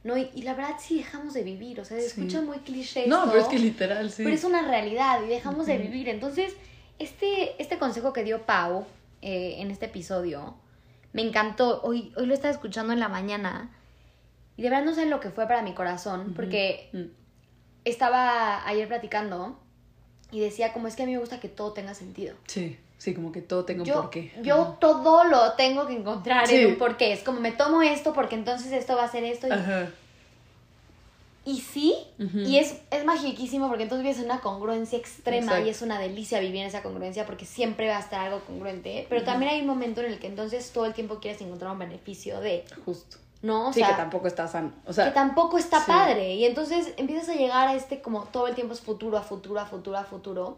¿no? 0.03 0.17
Y, 0.17 0.31
y 0.33 0.43
la 0.43 0.53
verdad 0.53 0.75
sí 0.79 0.97
dejamos 0.97 1.33
de 1.33 1.43
vivir, 1.43 1.79
o 1.81 1.85
sea, 1.85 1.97
se 1.97 2.09
Sí. 2.09 2.21
escucha 2.21 2.41
muy 2.41 2.59
cliché 2.59 3.07
No, 3.07 3.17
esto, 3.17 3.31
pero 3.31 3.43
es 3.43 3.49
que 3.49 3.59
literal, 3.59 4.09
sí. 4.09 4.23
pero 4.23 4.35
es 4.35 4.43
una 4.45 4.61
realidad 4.61 5.21
y 5.23 5.27
dejamos 5.27 5.65
de 5.65 5.77
vivir. 5.77 6.07
Entonces, 6.07 6.53
este, 6.97 7.61
este 7.61 7.77
consejo 7.77 8.13
que 8.13 8.23
dio 8.23 8.43
Pau 8.45 8.85
eh, 9.21 9.55
en 9.59 9.71
este 9.71 9.85
episodio 9.87 10.55
me 11.13 11.21
encantó. 11.21 11.81
Hoy, 11.83 12.13
hoy 12.17 12.25
lo 12.25 12.33
estaba 12.33 12.51
escuchando 12.53 12.93
en 12.93 12.99
la 12.99 13.07
mañana 13.09 13.71
y 14.55 14.61
de 14.63 14.69
verdad 14.69 14.85
no 14.85 14.93
sé 14.93 15.05
lo 15.05 15.19
que 15.19 15.29
fue 15.29 15.47
para 15.47 15.61
mi 15.61 15.73
corazón, 15.73 16.33
porque 16.35 16.89
Mm. 16.93 17.05
estaba 17.85 18.67
ayer 18.67 18.87
platicando 18.87 19.59
y 20.31 20.39
decía 20.39 20.73
como 20.73 20.87
es 20.87 20.95
que 20.95 21.03
a 21.03 21.05
mí 21.05 21.13
me 21.13 21.19
gusta 21.19 21.39
que 21.39 21.49
todo 21.49 21.73
tenga 21.73 21.93
sentido. 21.93 22.35
Sí, 22.47 22.77
sí, 22.97 23.13
como 23.13 23.31
que 23.31 23.41
todo 23.41 23.65
tenga 23.65 23.81
un 23.83 23.87
Yo, 23.87 24.01
porqué. 24.01 24.33
yo 24.43 24.61
Ajá. 24.61 24.77
todo 24.79 25.23
lo 25.23 25.53
tengo 25.53 25.87
que 25.87 25.93
encontrar 25.93 26.47
Sí. 26.47 26.55
en 26.55 26.67
un 26.67 26.77
porqué. 26.77 27.13
Es 27.13 27.23
como 27.23 27.39
me 27.39 27.51
tomo 27.51 27.81
esto 27.81 28.13
porque 28.13 28.35
entonces 28.35 28.71
esto 28.73 28.95
va 28.95 29.05
a 29.05 29.09
ser 29.11 29.23
esto. 29.23 29.47
Y, 29.47 29.51
Ajá. 29.51 29.89
Y 31.47 31.61
sí, 31.61 31.95
y 32.17 32.57
es, 32.57 32.81
es 32.91 33.05
magiquísimo 33.05 33.69
porque 33.69 33.83
entonces 33.83 34.03
vives 34.03 34.19
en 34.19 34.25
una 34.25 34.41
congruencia 34.41 34.99
extrema 34.99 35.45
Exacto. 35.45 35.65
y 35.65 35.69
es 35.69 35.81
una 35.81 35.97
delicia 35.97 36.41
vivir 36.41 36.59
en 36.59 36.67
esa 36.67 36.83
congruencia 36.83 37.25
porque 37.25 37.45
siempre 37.45 37.87
va 37.87 37.95
a 37.95 38.01
estar 38.01 38.19
algo 38.19 38.41
congruente, 38.41 39.07
pero 39.07 39.23
también 39.23 39.53
hay 39.53 39.61
un 39.61 39.67
momento 39.67 40.01
en 40.01 40.11
el 40.11 40.19
que 40.19 40.27
entonces 40.27 40.69
todo 40.73 40.85
el 40.85 40.93
tiempo 40.93 41.21
quieres 41.21 41.39
encontrar 41.39 41.71
un 41.71 41.79
beneficio 41.79 42.41
de, 42.41 42.65
Justo. 42.83 43.15
¿no? 43.43 43.69
O 43.69 43.73
sí, 43.73 43.79
sea, 43.79 43.91
que 43.91 43.95
tampoco 43.95 44.27
está 44.27 44.45
sano. 44.49 44.73
O 44.85 44.91
sea, 44.91 45.05
que 45.05 45.11
tampoco 45.11 45.57
está 45.57 45.79
sí. 45.79 45.85
padre. 45.87 46.35
Y 46.35 46.43
entonces 46.43 46.93
empiezas 46.97 47.29
a 47.29 47.35
llegar 47.35 47.69
a 47.69 47.75
este 47.75 48.01
como 48.01 48.23
todo 48.25 48.49
el 48.49 48.55
tiempo 48.55 48.73
es 48.73 48.81
futuro, 48.81 49.17
a 49.17 49.21
futuro, 49.21 49.61
a 49.61 49.65
futuro, 49.65 49.97
a 49.97 50.03
futuro. 50.03 50.57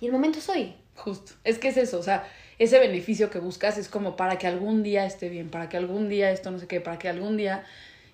Y 0.00 0.06
el 0.06 0.12
momento 0.12 0.40
es 0.40 0.48
hoy. 0.48 0.74
Justo. 0.96 1.34
Es 1.44 1.60
que 1.60 1.68
es 1.68 1.76
eso, 1.76 2.00
o 2.00 2.02
sea, 2.02 2.28
ese 2.58 2.80
beneficio 2.80 3.30
que 3.30 3.38
buscas 3.38 3.78
es 3.78 3.88
como 3.88 4.16
para 4.16 4.38
que 4.38 4.48
algún 4.48 4.82
día 4.82 5.06
esté 5.06 5.28
bien, 5.28 5.50
para 5.50 5.68
que 5.68 5.76
algún 5.76 6.08
día 6.08 6.32
esto 6.32 6.50
no 6.50 6.58
sé 6.58 6.66
qué, 6.66 6.80
para 6.80 6.98
que 6.98 7.08
algún 7.08 7.36
día... 7.36 7.64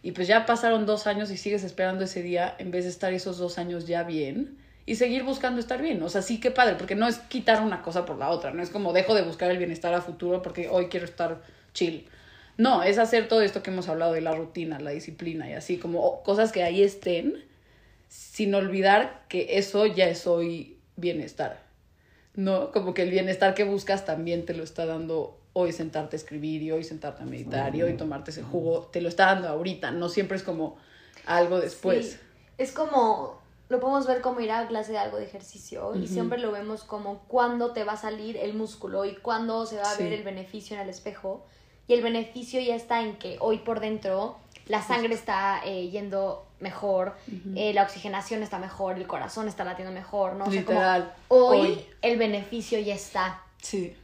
Y 0.04 0.12
pues 0.12 0.28
ya 0.28 0.44
pasaron 0.44 0.84
dos 0.84 1.06
años 1.06 1.30
y 1.30 1.38
sigues 1.38 1.64
esperando 1.64 2.04
ese 2.04 2.22
día 2.22 2.54
en 2.58 2.70
vez 2.70 2.84
de 2.84 2.90
estar 2.90 3.14
esos 3.14 3.38
dos 3.38 3.56
años 3.56 3.86
ya 3.86 4.02
bien 4.02 4.58
y 4.84 4.96
seguir 4.96 5.22
buscando 5.22 5.58
estar 5.58 5.80
bien. 5.80 6.02
O 6.02 6.10
sea, 6.10 6.20
sí 6.20 6.38
que 6.40 6.50
padre, 6.50 6.74
porque 6.74 6.94
no 6.94 7.08
es 7.08 7.16
quitar 7.16 7.62
una 7.62 7.80
cosa 7.80 8.04
por 8.04 8.18
la 8.18 8.28
otra, 8.28 8.50
no 8.52 8.62
es 8.62 8.68
como 8.68 8.92
dejo 8.92 9.14
de 9.14 9.22
buscar 9.22 9.50
el 9.50 9.56
bienestar 9.56 9.94
a 9.94 10.02
futuro 10.02 10.42
porque 10.42 10.68
hoy 10.68 10.88
quiero 10.88 11.06
estar 11.06 11.40
chill. 11.72 12.06
No, 12.58 12.82
es 12.82 12.98
hacer 12.98 13.28
todo 13.28 13.40
esto 13.40 13.62
que 13.62 13.70
hemos 13.70 13.88
hablado 13.88 14.12
de 14.12 14.20
la 14.20 14.34
rutina, 14.34 14.78
la 14.78 14.90
disciplina 14.90 15.48
y 15.48 15.54
así, 15.54 15.78
como 15.78 16.22
cosas 16.22 16.52
que 16.52 16.62
ahí 16.62 16.82
estén, 16.82 17.42
sin 18.08 18.54
olvidar 18.54 19.24
que 19.30 19.56
eso 19.56 19.86
ya 19.86 20.06
es 20.06 20.26
hoy 20.26 20.76
bienestar. 20.96 21.62
¿no? 22.34 22.72
Como 22.72 22.92
que 22.92 23.02
el 23.02 23.10
bienestar 23.10 23.54
que 23.54 23.64
buscas 23.64 24.04
también 24.04 24.44
te 24.44 24.52
lo 24.52 24.64
está 24.64 24.84
dando 24.84 25.40
hoy 25.54 25.72
sentarte 25.72 26.16
a 26.16 26.18
escribir 26.18 26.62
y 26.62 26.70
hoy 26.72 26.84
sentarte 26.84 27.22
a 27.22 27.26
meditar 27.26 27.74
y 27.74 27.82
hoy 27.82 27.96
tomarte 27.96 28.30
ese 28.30 28.42
jugo, 28.42 28.88
te 28.92 29.00
lo 29.00 29.08
está 29.08 29.26
dando 29.26 29.48
ahorita, 29.48 29.90
no 29.92 30.08
siempre 30.10 30.36
es 30.36 30.42
como 30.42 30.76
algo 31.26 31.58
después. 31.60 32.12
Sí. 32.12 32.18
Es 32.58 32.72
como, 32.72 33.40
lo 33.68 33.80
podemos 33.80 34.06
ver 34.06 34.20
como 34.20 34.40
ir 34.40 34.50
a 34.52 34.66
clase 34.68 34.92
de 34.92 34.98
algo 34.98 35.16
de 35.16 35.24
ejercicio 35.24 35.94
y 35.96 36.06
siempre 36.06 36.38
lo 36.38 36.52
vemos 36.52 36.84
como 36.84 37.20
cuándo 37.28 37.72
te 37.72 37.84
va 37.84 37.92
a 37.92 37.96
salir 37.96 38.36
el 38.36 38.54
músculo 38.54 39.04
y 39.06 39.14
cuándo 39.16 39.64
se 39.66 39.76
va 39.76 39.82
a 39.90 39.94
Sí. 39.94 40.02
ver 40.04 40.12
el 40.12 40.22
beneficio 40.22 40.76
en 40.76 40.82
el 40.82 40.88
espejo. 40.90 41.46
Y 41.86 41.94
el 41.94 42.02
beneficio 42.02 42.60
ya 42.60 42.74
está 42.74 43.02
en 43.02 43.16
que 43.16 43.36
hoy 43.40 43.58
por 43.58 43.80
dentro 43.80 44.36
la 44.66 44.82
sangre 44.82 45.14
está 45.14 45.60
eh, 45.64 45.90
yendo 45.90 46.46
mejor, 46.58 47.14
eh, 47.54 47.74
la 47.74 47.82
oxigenación 47.82 48.42
está 48.42 48.58
mejor, 48.58 48.96
el 48.96 49.06
corazón 49.06 49.48
está 49.48 49.64
latiendo 49.64 49.92
mejor, 49.92 50.34
¿no? 50.34 50.46
O 50.46 50.50
sea, 50.50 50.64
como 50.64 50.80
hoy, 51.28 51.58
hoy. 51.60 51.86
el 52.00 52.18
beneficio 52.18 52.78
ya 52.78 52.94
está. 52.94 53.42
Sí, 53.60 53.94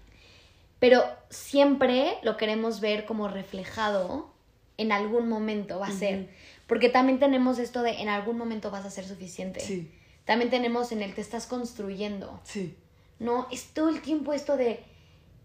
Pero 0.81 1.05
siempre 1.29 2.15
lo 2.23 2.37
queremos 2.37 2.81
ver 2.81 3.05
como 3.05 3.29
reflejado 3.29 4.31
en 4.79 4.93
algún 4.93 5.29
momento 5.29 5.79
va 5.79 5.89
a 5.89 5.93
ser. 5.93 6.31
Porque 6.67 6.89
también 6.89 7.19
tenemos 7.19 7.59
esto 7.59 7.83
de 7.83 8.01
en 8.01 8.09
algún 8.09 8.39
momento 8.39 8.71
vas 8.71 8.87
a 8.87 8.91
ser 8.91 9.07
suficiente. 9.07 9.61
sí, 9.61 9.93
También 10.25 10.51
tenemos 10.51 10.91
en 10.91 11.03
el 11.03 11.15
te 11.15 11.21
estás 11.21 11.47
construyendo. 11.47 12.41
sí, 12.45 12.75
No, 13.19 13.47
es 13.53 13.67
todo 13.75 13.91
el 13.91 14.01
tiempo 14.01 14.33
esto 14.33 14.57
de 14.57 14.83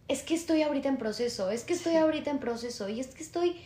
es 0.08 0.22
que 0.22 0.36
estoy 0.36 0.62
ahorita 0.62 0.88
en 0.88 0.98
proceso, 0.98 1.52
es 1.52 1.64
que 1.64 1.74
estoy 1.74 1.96
ahorita 1.96 2.32
en 2.32 2.40
proceso 2.40 2.88
y 2.88 3.00
es 3.00 3.08
que 3.08 3.24
estoy 3.24 3.60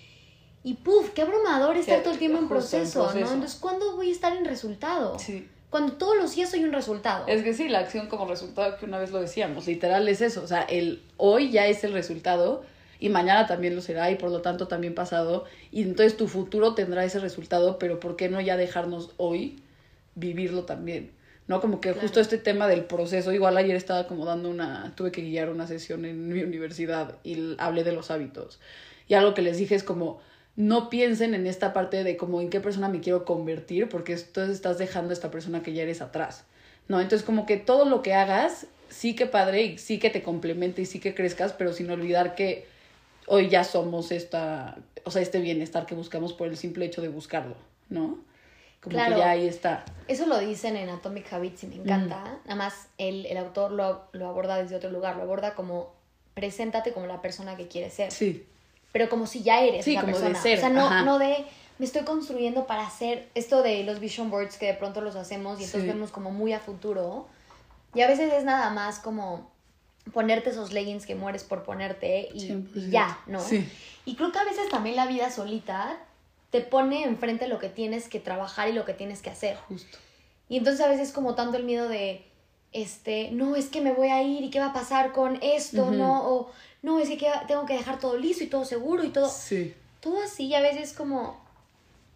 y 0.63 0.73
puf, 0.75 1.11
qué 1.11 1.21
abrumador 1.21 1.77
estar 1.77 2.01
todo 2.01 2.13
el 2.13 2.19
tiempo 2.19 2.37
en 2.39 2.47
justo 2.47 2.77
en 2.77 2.81
proceso, 2.81 2.99
¿no? 2.99 3.11
proceso. 3.11 3.33
Entonces, 3.33 3.59
¿cuándo 3.59 3.95
voy 3.95 4.09
a 4.09 4.11
estar 4.11 4.35
en 4.35 4.45
resultado? 4.45 5.19
sí. 5.19 5.47
Cuando 5.69 5.93
todos 5.93 6.17
los 6.17 6.35
días 6.35 6.49
soy 6.49 6.63
un 6.63 6.73
resultado. 6.73 7.27
Es 7.27 7.43
que 7.43 7.53
sí, 7.53 7.69
la 7.69 7.79
acción 7.79 8.07
como 8.07 8.25
resultado 8.25 8.77
que 8.77 8.85
una 8.85 8.97
vez 8.97 9.11
lo 9.11 9.21
decíamos, 9.21 9.67
literal 9.67 10.07
es 10.07 10.21
eso, 10.21 10.43
o 10.43 10.47
sea, 10.47 10.61
el 10.63 11.01
hoy 11.17 11.51
ya 11.51 11.67
es 11.67 11.83
el 11.83 11.93
resultado 11.93 12.63
y 12.99 13.09
mañana 13.09 13.45
también 13.45 13.75
lo 13.75 13.81
será 13.81 14.09
y 14.09 14.15
por 14.15 14.31
lo 14.31 14.41
tanto 14.41 14.67
también 14.67 14.95
pasado 14.95 15.45
y 15.71 15.83
entonces 15.83 16.17
tu 16.17 16.27
futuro 16.27 16.73
tendrá 16.73 17.05
ese 17.05 17.19
resultado, 17.19 17.77
pero 17.77 17.99
¿por 17.99 18.15
qué 18.15 18.29
no 18.29 18.41
ya 18.41 18.57
dejarnos 18.57 19.11
hoy 19.17 19.61
vivirlo 20.15 20.63
también? 20.63 21.11
¿No? 21.47 21.61
Como 21.61 21.79
que 21.81 21.89
Claro. 21.89 22.01
justo 22.01 22.19
este 22.19 22.37
tema 22.37 22.67
del 22.67 22.85
proceso, 22.85 23.31
igual 23.31 23.57
ayer 23.57 23.75
estaba 23.75 24.07
como 24.07 24.25
dando 24.25 24.49
una, 24.49 24.93
tuve 24.95 25.11
que 25.11 25.21
guiar 25.21 25.49
una 25.49 25.65
sesión 25.65 26.05
en 26.05 26.27
mi 26.27 26.43
universidad 26.43 27.15
y 27.23 27.55
hablé 27.57 27.83
de 27.83 27.91
los 27.91 28.11
hábitos. 28.11 28.59
Y 29.07 29.15
algo 29.15 29.33
que 29.33 29.41
les 29.41 29.57
dije 29.57 29.73
es 29.73 29.83
como, 29.83 30.21
no 30.59 30.89
piensen 30.89 31.33
en 31.35 31.47
esta 31.47 31.71
parte 31.71 32.03
de 32.03 32.17
como 32.17 32.41
en 32.41 32.49
qué 32.49 32.59
persona 32.59 32.89
me 32.89 32.99
quiero 32.99 33.23
convertir, 33.23 33.87
porque 33.87 34.11
entonces 34.11 34.53
estás 34.55 34.77
dejando 34.77 35.11
a 35.11 35.13
esta 35.13 35.31
persona 35.31 35.63
que 35.63 35.71
ya 35.71 35.83
eres 35.83 36.01
atrás. 36.01 36.43
¿No? 36.89 36.99
Entonces 36.99 37.25
como 37.25 37.45
que 37.45 37.55
todo 37.55 37.85
lo 37.85 38.01
que 38.01 38.13
hagas, 38.13 38.65
sí 38.89 39.15
que 39.15 39.25
padre 39.25 39.63
y 39.63 39.77
sí 39.77 39.99
que 39.99 40.09
te 40.09 40.21
complemente 40.21 40.81
y 40.81 40.85
sí 40.85 40.99
que 40.99 41.15
crezcas, 41.15 41.53
pero 41.53 41.71
sin 41.71 41.89
olvidar 41.89 42.35
que 42.35 42.67
hoy 43.25 43.47
ya 43.47 43.63
somos 43.63 44.11
esta, 44.11 44.77
o 45.05 45.11
sea, 45.11 45.21
este 45.21 45.39
bienestar 45.39 45.85
que 45.85 45.95
buscamos 45.95 46.33
por 46.33 46.49
el 46.49 46.57
simple 46.57 46.85
hecho 46.85 47.01
de 47.01 47.07
buscarlo, 47.07 47.55
¿no? 47.87 48.19
Como 48.81 48.95
Claro. 48.95 49.15
que 49.15 49.21
ya 49.21 49.29
ahí 49.29 49.47
está. 49.47 49.85
Eso 50.09 50.25
lo 50.25 50.39
dicen 50.39 50.75
en 50.75 50.89
Atomic 50.89 51.31
Habits 51.31 51.63
y 51.63 51.67
me 51.67 51.75
encanta. 51.75 52.39
Nada 52.43 52.55
más 52.55 52.89
el, 52.97 53.25
el 53.27 53.37
autor 53.37 53.71
lo, 53.71 54.07
lo 54.11 54.27
aborda 54.27 54.61
desde 54.61 54.75
otro 54.75 54.89
lugar. 54.89 55.15
Lo 55.15 55.21
aborda 55.21 55.55
como 55.55 55.93
preséntate 56.33 56.91
como 56.91 57.05
la 57.05 57.21
persona 57.21 57.55
que 57.55 57.67
quieres 57.69 57.93
ser. 57.93 58.11
Sí, 58.11 58.45
Pero 58.91 59.09
como 59.09 59.27
si 59.27 59.43
ya 59.43 59.61
eres 59.61 59.85
Sí, 59.85 59.91
esa 59.91 60.01
como 60.01 60.13
de 60.17 60.19
persona. 60.23 60.41
ser, 60.41 60.57
o 60.57 60.61
sea, 60.61 60.69
no, 60.69 60.85
ajá. 60.87 61.01
no 61.03 61.19
de 61.19 61.45
me 61.77 61.85
estoy 61.85 62.03
construyendo 62.03 62.67
para 62.67 62.85
hacer 62.85 63.29
esto 63.35 63.61
de 63.63 63.83
los 63.83 63.99
vision 63.99 64.29
boards 64.29 64.57
que 64.57 64.65
de 64.65 64.73
pronto 64.73 64.99
los 65.01 65.15
hacemos 65.15 65.59
y 65.59 65.63
entonces 65.63 65.83
Sí. 65.83 65.95
vemos 65.95 66.11
como 66.11 66.31
muy 66.31 66.51
a 66.53 66.59
futuro. 66.59 67.27
Y 67.95 68.01
a 68.01 68.07
veces 68.07 68.33
es 68.33 68.43
nada 68.43 68.69
más 68.71 68.99
como 68.99 69.49
ponerte 70.13 70.49
esos 70.49 70.73
leggings 70.73 71.05
que 71.05 71.15
mueres 71.15 71.43
por 71.43 71.63
ponerte 71.63 72.29
y, 72.33 72.43
y 72.43 72.49
100%. 72.49 72.89
ya, 72.91 73.19
¿no? 73.27 73.39
Sí. 73.39 73.67
Y 74.05 74.15
creo 74.15 74.31
que 74.31 74.39
a 74.39 74.43
veces 74.43 74.69
también 74.69 74.95
la 74.95 75.05
vida 75.07 75.31
solita 75.31 75.97
te 76.49 76.61
pone 76.61 77.03
enfrente 77.03 77.47
lo 77.47 77.59
que 77.59 77.69
tienes 77.69 78.09
que 78.09 78.19
trabajar 78.19 78.67
y 78.69 78.73
lo 78.73 78.83
que 78.85 78.93
tienes 78.93 79.21
que 79.21 79.29
hacer. 79.29 79.55
justo. 79.67 79.97
Y 80.49 80.57
entonces 80.57 80.83
a 80.83 80.89
veces 80.89 81.11
como 81.13 81.35
tanto 81.35 81.57
el 81.57 81.63
miedo 81.63 81.87
de, 81.87 82.25
este, 82.71 83.31
no, 83.31 83.55
es 83.55 83.67
que 83.67 83.81
me 83.81 83.91
voy 83.91 84.09
a 84.09 84.21
ir 84.21 84.43
y 84.43 84.49
qué 84.49 84.59
va 84.59 84.67
a 84.67 84.73
pasar 84.73 85.11
con 85.11 85.39
esto. 85.41 85.91
¿no? 85.91 86.27
O 86.29 86.51
no, 86.81 86.99
es 86.99 87.09
que 87.09 87.29
tengo 87.47 87.65
que 87.65 87.73
dejar 87.73 87.99
todo 87.99 88.17
listo 88.17 88.43
y 88.43 88.47
todo 88.47 88.65
seguro 88.65 89.03
y 89.03 89.09
todo, 89.09 89.29
Sí, 89.29 89.73
todo 89.99 90.21
así. 90.21 90.53
A 90.53 90.61
veces 90.61 90.93
como, 90.93 91.43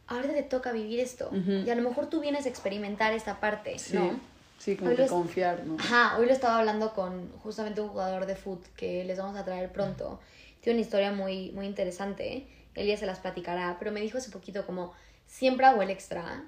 ahora 0.07 0.29
te 0.29 0.43
toca 0.43 0.72
vivir 0.72 1.00
esto. 1.00 1.29
Y 1.33 1.69
a 1.69 1.75
lo 1.75 1.81
mejor 1.81 2.10
tú 2.10 2.22
vienes 2.22 2.45
a 2.45 2.50
experimentar 2.50 3.13
esta 3.13 3.39
parte, 3.39 3.77
sí. 3.79 3.95
¿no? 3.95 4.19
Sí, 4.60 4.77
como 4.77 4.91
Hoy 4.91 4.95
que 4.95 5.07
confiar, 5.07 5.65
¿no? 5.65 5.75
Ajá, 5.77 6.17
hoy 6.17 6.25
lo 6.25 6.31
estaba 6.31 6.60
hablando 6.60 6.93
con 6.93 7.29
justamente 7.39 7.81
un 7.81 7.89
jugador 7.89 8.25
de 8.25 8.38
foot 8.38 8.63
que 8.77 9.03
les 9.03 9.17
vamos 9.17 9.36
a 9.36 9.43
traer 9.43 9.74
pronto. 9.74 10.22
Tiene 10.62 10.79
una 10.79 10.86
historia 10.86 11.12
muy, 11.12 11.51
muy 11.51 11.65
interesante. 11.65 12.48
Él 12.74 12.88
ya 12.88 12.95
se 12.95 13.05
las 13.05 13.19
platicará, 13.19 13.75
pero 13.77 13.91
me 13.91 14.00
dijo 14.00 14.17
hace 14.17 14.31
poquito 14.31 14.65
como, 14.65 14.93
siempre 15.27 15.65
hago 15.65 15.81
el 15.81 15.89
extra. 15.89 16.45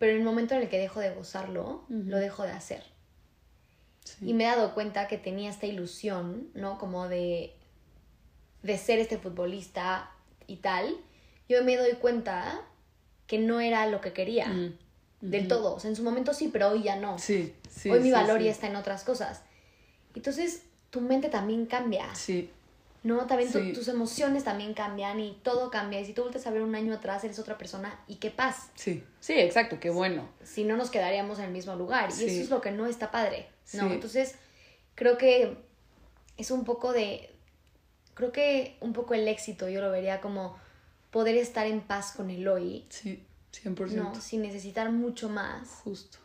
Pero 0.00 0.12
en 0.12 0.18
el 0.18 0.24
momento 0.24 0.54
en 0.54 0.62
el 0.62 0.68
que 0.70 0.78
dejo 0.78 0.98
de 0.98 1.10
gozarlo, 1.14 1.84
lo 1.88 2.16
dejo 2.16 2.42
de 2.42 2.52
hacer. 2.52 2.82
Sí. 4.02 4.30
Y 4.30 4.32
me 4.32 4.44
he 4.44 4.46
dado 4.46 4.72
cuenta 4.74 5.06
que 5.08 5.18
tenía 5.18 5.50
esta 5.50 5.66
ilusión, 5.66 6.48
¿no? 6.54 6.78
Como 6.78 7.06
de, 7.06 7.54
de 8.62 8.78
ser 8.78 8.98
este 8.98 9.18
futbolista 9.18 10.10
y 10.46 10.56
tal. 10.56 10.96
Yo 11.50 11.62
me 11.64 11.76
doy 11.76 11.92
cuenta 11.92 12.62
que 13.26 13.38
no 13.38 13.60
era 13.60 13.86
lo 13.86 14.00
que 14.00 14.12
quería 14.14 14.48
Mm. 14.48 14.72
del 15.20 15.48
todo. 15.48 15.74
O 15.74 15.80
sea, 15.80 15.90
en 15.90 15.96
su 15.96 16.02
momento 16.02 16.32
sí, 16.32 16.48
pero 16.50 16.70
hoy 16.70 16.82
ya 16.82 16.96
no. 16.96 17.18
Sí, 17.18 17.54
sí. 17.68 17.90
hoy 17.90 17.98
mi 18.00 18.06
sí, 18.06 18.10
valor 18.12 18.38
sí. 18.38 18.46
ya 18.46 18.50
está 18.52 18.68
en 18.68 18.76
otras 18.76 19.04
cosas. 19.04 19.42
Entonces, 20.14 20.62
tu 20.88 21.02
mente 21.02 21.28
también 21.28 21.66
cambia, 21.66 22.12
Sí, 22.14 22.50
¿no? 23.02 23.26
También 23.26 23.50
tu- 23.50 23.72
tus 23.72 23.88
emociones 23.88 24.44
también 24.44 24.74
cambian 24.74 25.20
y 25.20 25.38
todo 25.42 25.70
cambia. 25.70 26.00
Y 26.00 26.04
si 26.06 26.12
tú 26.12 26.22
vuelves 26.22 26.46
a 26.46 26.50
ver 26.50 26.62
un 26.62 26.74
año 26.74 26.92
atrás, 26.94 27.24
eres 27.24 27.38
otra 27.38 27.56
persona 27.58 27.98
y 28.06 28.16
qué 28.16 28.30
paz. 28.30 28.70
sí. 28.74 29.02
Sí, 29.20 29.34
exacto, 29.34 29.78
qué 29.80 29.90
bueno. 29.90 30.28
si 30.44 30.64
no 30.64 30.76
nos 30.76 30.90
quedaríamos 30.90 31.38
en 31.38 31.46
el 31.46 31.50
mismo 31.52 31.74
lugar. 31.76 32.10
Y 32.10 32.12
Sí. 32.12 32.24
eso 32.26 32.40
es 32.42 32.50
lo 32.50 32.60
que 32.60 32.70
no 32.72 32.86
está 32.86 33.10
padre, 33.10 33.48
¿no? 33.74 33.86
Sí. 33.88 33.94
Entonces, 33.94 34.34
creo 34.94 35.16
que 35.18 35.56
es 36.36 36.50
un 36.50 36.64
poco 36.64 36.92
de... 36.92 37.30
Creo 38.14 38.32
que 38.32 38.76
un 38.80 38.92
poco 38.92 39.14
el 39.14 39.26
éxito 39.28 39.68
yo 39.68 39.80
lo 39.80 39.90
vería 39.90 40.20
como 40.20 40.56
poder 41.10 41.36
estar 41.36 41.66
en 41.66 41.80
paz 41.80 42.12
con 42.16 42.30
el 42.30 42.46
hoy, 42.48 42.84
Sí, 42.90 43.22
100%. 43.52 43.90
¿no? 43.94 44.14
Sin 44.20 44.42
necesitar 44.42 44.90
mucho 44.92 45.28
más. 45.28 45.68
Justo. 45.84 46.18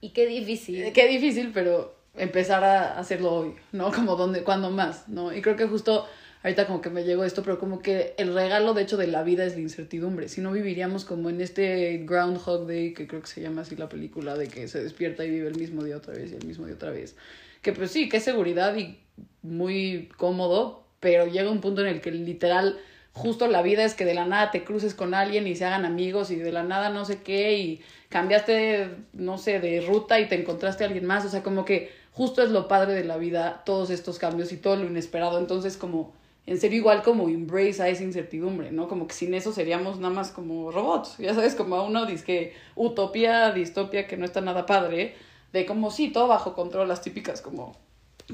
Y 0.00 0.10
qué 0.10 0.26
difícil. 0.26 0.82
Eh, 0.82 0.92
Qué 0.92 1.06
difícil, 1.06 1.52
pero 1.52 1.94
empezar 2.16 2.64
a 2.64 2.98
hacerlo 2.98 3.32
hoy, 3.32 3.54
¿no? 3.72 3.90
Como 3.92 4.16
donde, 4.16 4.42
cuando 4.42 4.70
más, 4.70 5.08
¿no? 5.08 5.32
Y 5.32 5.42
creo 5.42 5.56
que 5.56 5.66
justo 5.66 6.06
ahorita 6.42 6.66
como 6.66 6.80
que 6.80 6.90
me 6.90 7.04
llegó 7.04 7.24
esto, 7.24 7.42
pero 7.42 7.58
como 7.58 7.82
que 7.82 8.14
el 8.18 8.34
regalo 8.34 8.74
de 8.74 8.82
hecho 8.82 8.96
de 8.96 9.06
la 9.06 9.22
vida 9.22 9.44
es 9.44 9.54
la 9.54 9.60
incertidumbre. 9.60 10.28
Si 10.28 10.40
no 10.40 10.50
viviríamos 10.52 11.04
como 11.04 11.30
en 11.30 11.40
este 11.40 12.04
Groundhog 12.04 12.66
Day, 12.66 12.94
que 12.94 13.06
creo 13.06 13.20
que 13.20 13.28
se 13.28 13.40
llama 13.40 13.62
así 13.62 13.76
la 13.76 13.88
película, 13.88 14.36
de 14.36 14.48
que 14.48 14.66
se 14.68 14.82
despierta 14.82 15.24
y 15.24 15.30
vive 15.30 15.48
el 15.48 15.56
mismo 15.56 15.84
día 15.84 15.96
otra 15.96 16.14
vez 16.14 16.32
y 16.32 16.34
el 16.34 16.44
mismo 16.44 16.66
día 16.66 16.74
otra 16.74 16.90
vez. 16.90 17.16
Que 17.62 17.72
pues 17.72 17.92
sí, 17.92 18.08
que 18.08 18.16
es 18.16 18.24
seguridad 18.24 18.74
y 18.76 18.98
muy 19.42 20.08
cómodo, 20.16 20.84
pero 20.98 21.26
llega 21.26 21.50
un 21.50 21.60
punto 21.60 21.82
en 21.82 21.88
el 21.88 22.00
que 22.00 22.10
literal 22.10 22.78
justo 23.12 23.46
la 23.46 23.62
vida 23.62 23.84
es 23.84 23.94
que 23.94 24.04
de 24.04 24.14
la 24.14 24.24
nada 24.24 24.50
te 24.50 24.64
cruces 24.64 24.94
con 24.94 25.14
alguien 25.14 25.46
y 25.46 25.56
se 25.56 25.64
hagan 25.64 25.84
amigos 25.84 26.30
y 26.30 26.36
de 26.36 26.52
la 26.52 26.62
nada 26.62 26.88
no 26.88 27.04
sé 27.04 27.22
qué 27.22 27.58
y 27.58 27.82
cambiaste, 28.08 28.88
no 29.12 29.38
sé, 29.38 29.60
de 29.60 29.80
ruta 29.80 30.20
y 30.20 30.28
te 30.28 30.40
encontraste 30.40 30.84
a 30.84 30.86
alguien 30.86 31.06
más. 31.06 31.24
O 31.24 31.28
sea, 31.28 31.42
como 31.42 31.64
que 31.64 31.90
justo 32.12 32.42
es 32.42 32.50
lo 32.50 32.68
padre 32.68 32.94
de 32.94 33.04
la 33.04 33.16
vida, 33.16 33.62
todos 33.64 33.90
estos 33.90 34.18
cambios 34.18 34.52
y 34.52 34.56
todo 34.56 34.76
lo 34.76 34.86
inesperado. 34.86 35.38
Entonces, 35.38 35.76
como 35.76 36.12
en 36.46 36.58
serio 36.58 36.78
igual 36.78 37.02
como 37.02 37.28
embrace 37.28 37.82
a 37.82 37.88
esa 37.88 38.02
incertidumbre, 38.02 38.72
¿no? 38.72 38.88
Como 38.88 39.06
que 39.06 39.14
sin 39.14 39.32
eso 39.34 39.52
seríamos 39.52 39.98
nada 39.98 40.12
más 40.12 40.32
como 40.32 40.70
robots, 40.72 41.16
ya 41.18 41.34
sabes, 41.34 41.54
como 41.54 41.76
a 41.76 41.82
uno 41.82 42.06
que 42.24 42.54
utopía, 42.74 43.52
distopia, 43.52 44.08
que 44.08 44.16
no 44.16 44.24
está 44.24 44.40
nada 44.40 44.66
padre, 44.66 45.14
de 45.52 45.66
como 45.66 45.90
sí, 45.90 46.10
todo 46.10 46.26
bajo 46.28 46.54
control, 46.54 46.88
las 46.88 47.02
típicas 47.02 47.42
como 47.42 47.76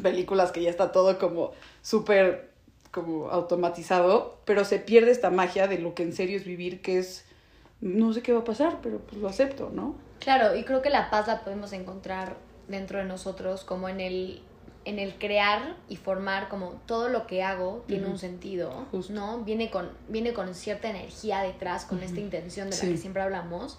películas 0.03 0.53
que 0.53 0.63
ya 0.63 0.71
está 0.71 0.93
todo 0.93 1.19
como 1.19 1.53
súper 1.83 2.48
como 2.91 3.31
automatizado, 3.31 4.39
pero 4.45 4.65
se 4.65 4.79
pierde 4.79 5.11
esta 5.11 5.31
magia 5.31 5.67
de 5.69 5.79
lo 5.79 5.95
que 5.95 6.03
en 6.03 6.13
serio 6.13 6.37
es 6.37 6.45
vivir, 6.45 6.81
que 6.81 6.99
es, 6.99 7.25
no 7.81 8.13
sé 8.13 8.23
qué 8.23 8.33
va 8.33 8.41
a 8.41 8.45
pasar, 8.45 8.79
pero 8.83 8.99
pues 8.99 9.21
lo 9.21 9.29
acepto, 9.29 9.71
¿no? 9.73 9.95
Claro, 10.21 10.57
y 10.57 10.65
creo 10.65 10.83
que 10.83 10.91
la 10.91 11.11
paz 11.11 11.27
la 11.27 11.45
podemos 11.45 11.73
encontrar 11.73 12.37
dentro 12.67 12.99
de 12.99 13.05
nosotros, 13.05 13.65
como 13.65 13.89
en 13.89 14.01
el 14.01 14.43
en 14.89 14.99
el 14.99 15.19
crear 15.19 15.77
y 15.91 15.97
formar 15.97 16.49
como 16.49 16.81
todo 16.87 17.11
lo 17.11 17.27
que 17.27 17.43
hago 17.43 17.85
tiene 17.87 18.07
un 18.07 18.19
sentido, 18.19 18.87
¿no? 19.11 19.41
Viene 19.41 19.71
con, 19.71 19.91
viene 20.09 20.33
con 20.33 20.55
cierta 20.55 20.89
energía 20.89 21.43
detrás, 21.43 21.85
con 21.85 22.03
esta 22.03 22.21
intención 22.21 22.71
de 22.71 22.77
la 22.77 22.83
que 22.83 22.97
siempre 22.97 23.21
hablamos, 23.21 23.77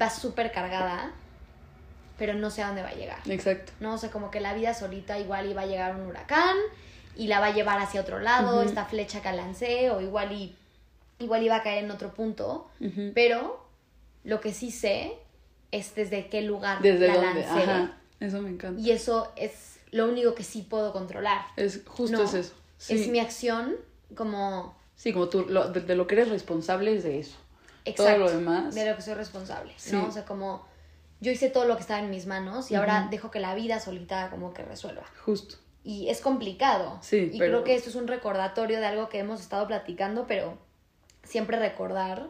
va 0.00 0.10
súper 0.10 0.52
cargada, 0.52 1.12
pero 2.18 2.34
no 2.34 2.50
sé 2.50 2.62
a 2.62 2.68
dónde 2.68 2.82
va 2.82 2.90
a 2.90 2.94
llegar. 2.94 3.18
Exacto. 3.26 3.72
No, 3.80 3.94
o 3.94 3.98
sea, 3.98 4.12
como 4.12 4.30
que 4.30 4.38
la 4.38 4.54
vida 4.54 4.74
solita 4.74 5.18
igual 5.18 5.50
iba 5.50 5.62
a 5.62 5.66
llegar 5.66 5.96
un 5.96 6.06
huracán 6.06 6.56
y 7.16 7.26
la 7.26 7.40
va 7.40 7.46
a 7.46 7.54
llevar 7.54 7.78
hacia 7.80 8.00
otro 8.00 8.18
lado, 8.18 8.62
esta 8.62 8.84
flecha 8.84 9.20
que 9.20 9.32
lancé, 9.32 9.90
o 9.90 10.00
igual 10.00 10.32
y 10.32 10.54
igual 11.18 11.42
iba 11.42 11.56
a 11.56 11.62
caer 11.62 11.84
en 11.84 11.90
otro 11.90 12.12
punto, 12.12 12.68
pero 13.14 13.64
lo 14.24 14.40
que 14.40 14.52
sí 14.52 14.70
sé 14.70 15.12
es 15.70 15.94
desde 15.94 16.28
qué 16.28 16.42
lugar 16.42 16.82
desde 16.82 17.08
la 17.08 17.16
lancé. 17.16 17.92
Eso 18.20 18.40
me 18.40 18.50
encanta. 18.50 18.80
Y 18.80 18.92
eso 18.92 19.32
es 19.36 19.80
lo 19.90 20.08
único 20.08 20.34
que 20.34 20.44
sí 20.44 20.62
puedo 20.62 20.92
controlar. 20.92 21.42
Es 21.56 21.82
justo 21.86 22.22
es 22.22 22.34
eso. 22.34 22.54
Es 22.88 23.08
mi 23.08 23.18
acción 23.18 23.76
como... 24.14 24.76
Sí, 24.94 25.12
como 25.12 25.28
tú, 25.28 25.46
lo, 25.48 25.70
de, 25.70 25.96
lo 25.96 26.06
que 26.06 26.14
eres 26.14 26.28
responsable 26.28 26.94
es 26.96 27.02
de 27.02 27.18
eso. 27.18 27.36
Exacto. 27.84 28.12
Todo 28.12 28.18
lo 28.26 28.30
demás. 28.30 28.74
De 28.74 28.88
lo 28.88 28.94
que 28.94 29.02
soy 29.02 29.14
responsable, 29.14 29.74
¿no? 29.90 30.06
O 30.06 30.12
sea, 30.12 30.24
como 30.24 30.64
yo 31.20 31.32
hice 31.32 31.50
todo 31.50 31.64
lo 31.64 31.74
que 31.74 31.80
estaba 31.80 32.00
en 32.00 32.10
mis 32.10 32.26
manos 32.26 32.70
y 32.70 32.76
ahora 32.76 33.08
dejo 33.10 33.30
que 33.30 33.40
la 33.40 33.54
vida 33.54 33.80
solita 33.80 34.30
como 34.30 34.52
que 34.54 34.62
resuelva. 34.62 35.04
Justo. 35.24 35.56
Y 35.84 36.08
es 36.08 36.20
complicado. 36.20 36.98
Sí, 37.02 37.30
y 37.32 37.38
creo 37.38 37.64
que 37.64 37.74
esto 37.74 37.90
es 37.90 37.96
un 37.96 38.06
recordatorio 38.06 38.78
de 38.78 38.86
algo 38.86 39.08
que 39.08 39.18
hemos 39.18 39.40
estado 39.40 39.66
platicando, 39.66 40.26
pero 40.26 40.58
siempre 41.24 41.58
recordar 41.58 42.28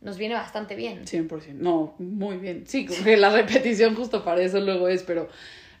nos 0.00 0.16
viene 0.16 0.34
bastante 0.34 0.76
bien. 0.76 1.04
100%. 1.04 1.54
No, 1.54 1.94
muy 1.98 2.38
bien. 2.38 2.64
Sí, 2.66 2.86
que 2.86 3.16
la 3.16 3.30
repetición 3.30 3.94
justo 3.94 4.24
para 4.24 4.40
eso 4.42 4.60
luego 4.60 4.88
es, 4.88 5.02
pero 5.02 5.28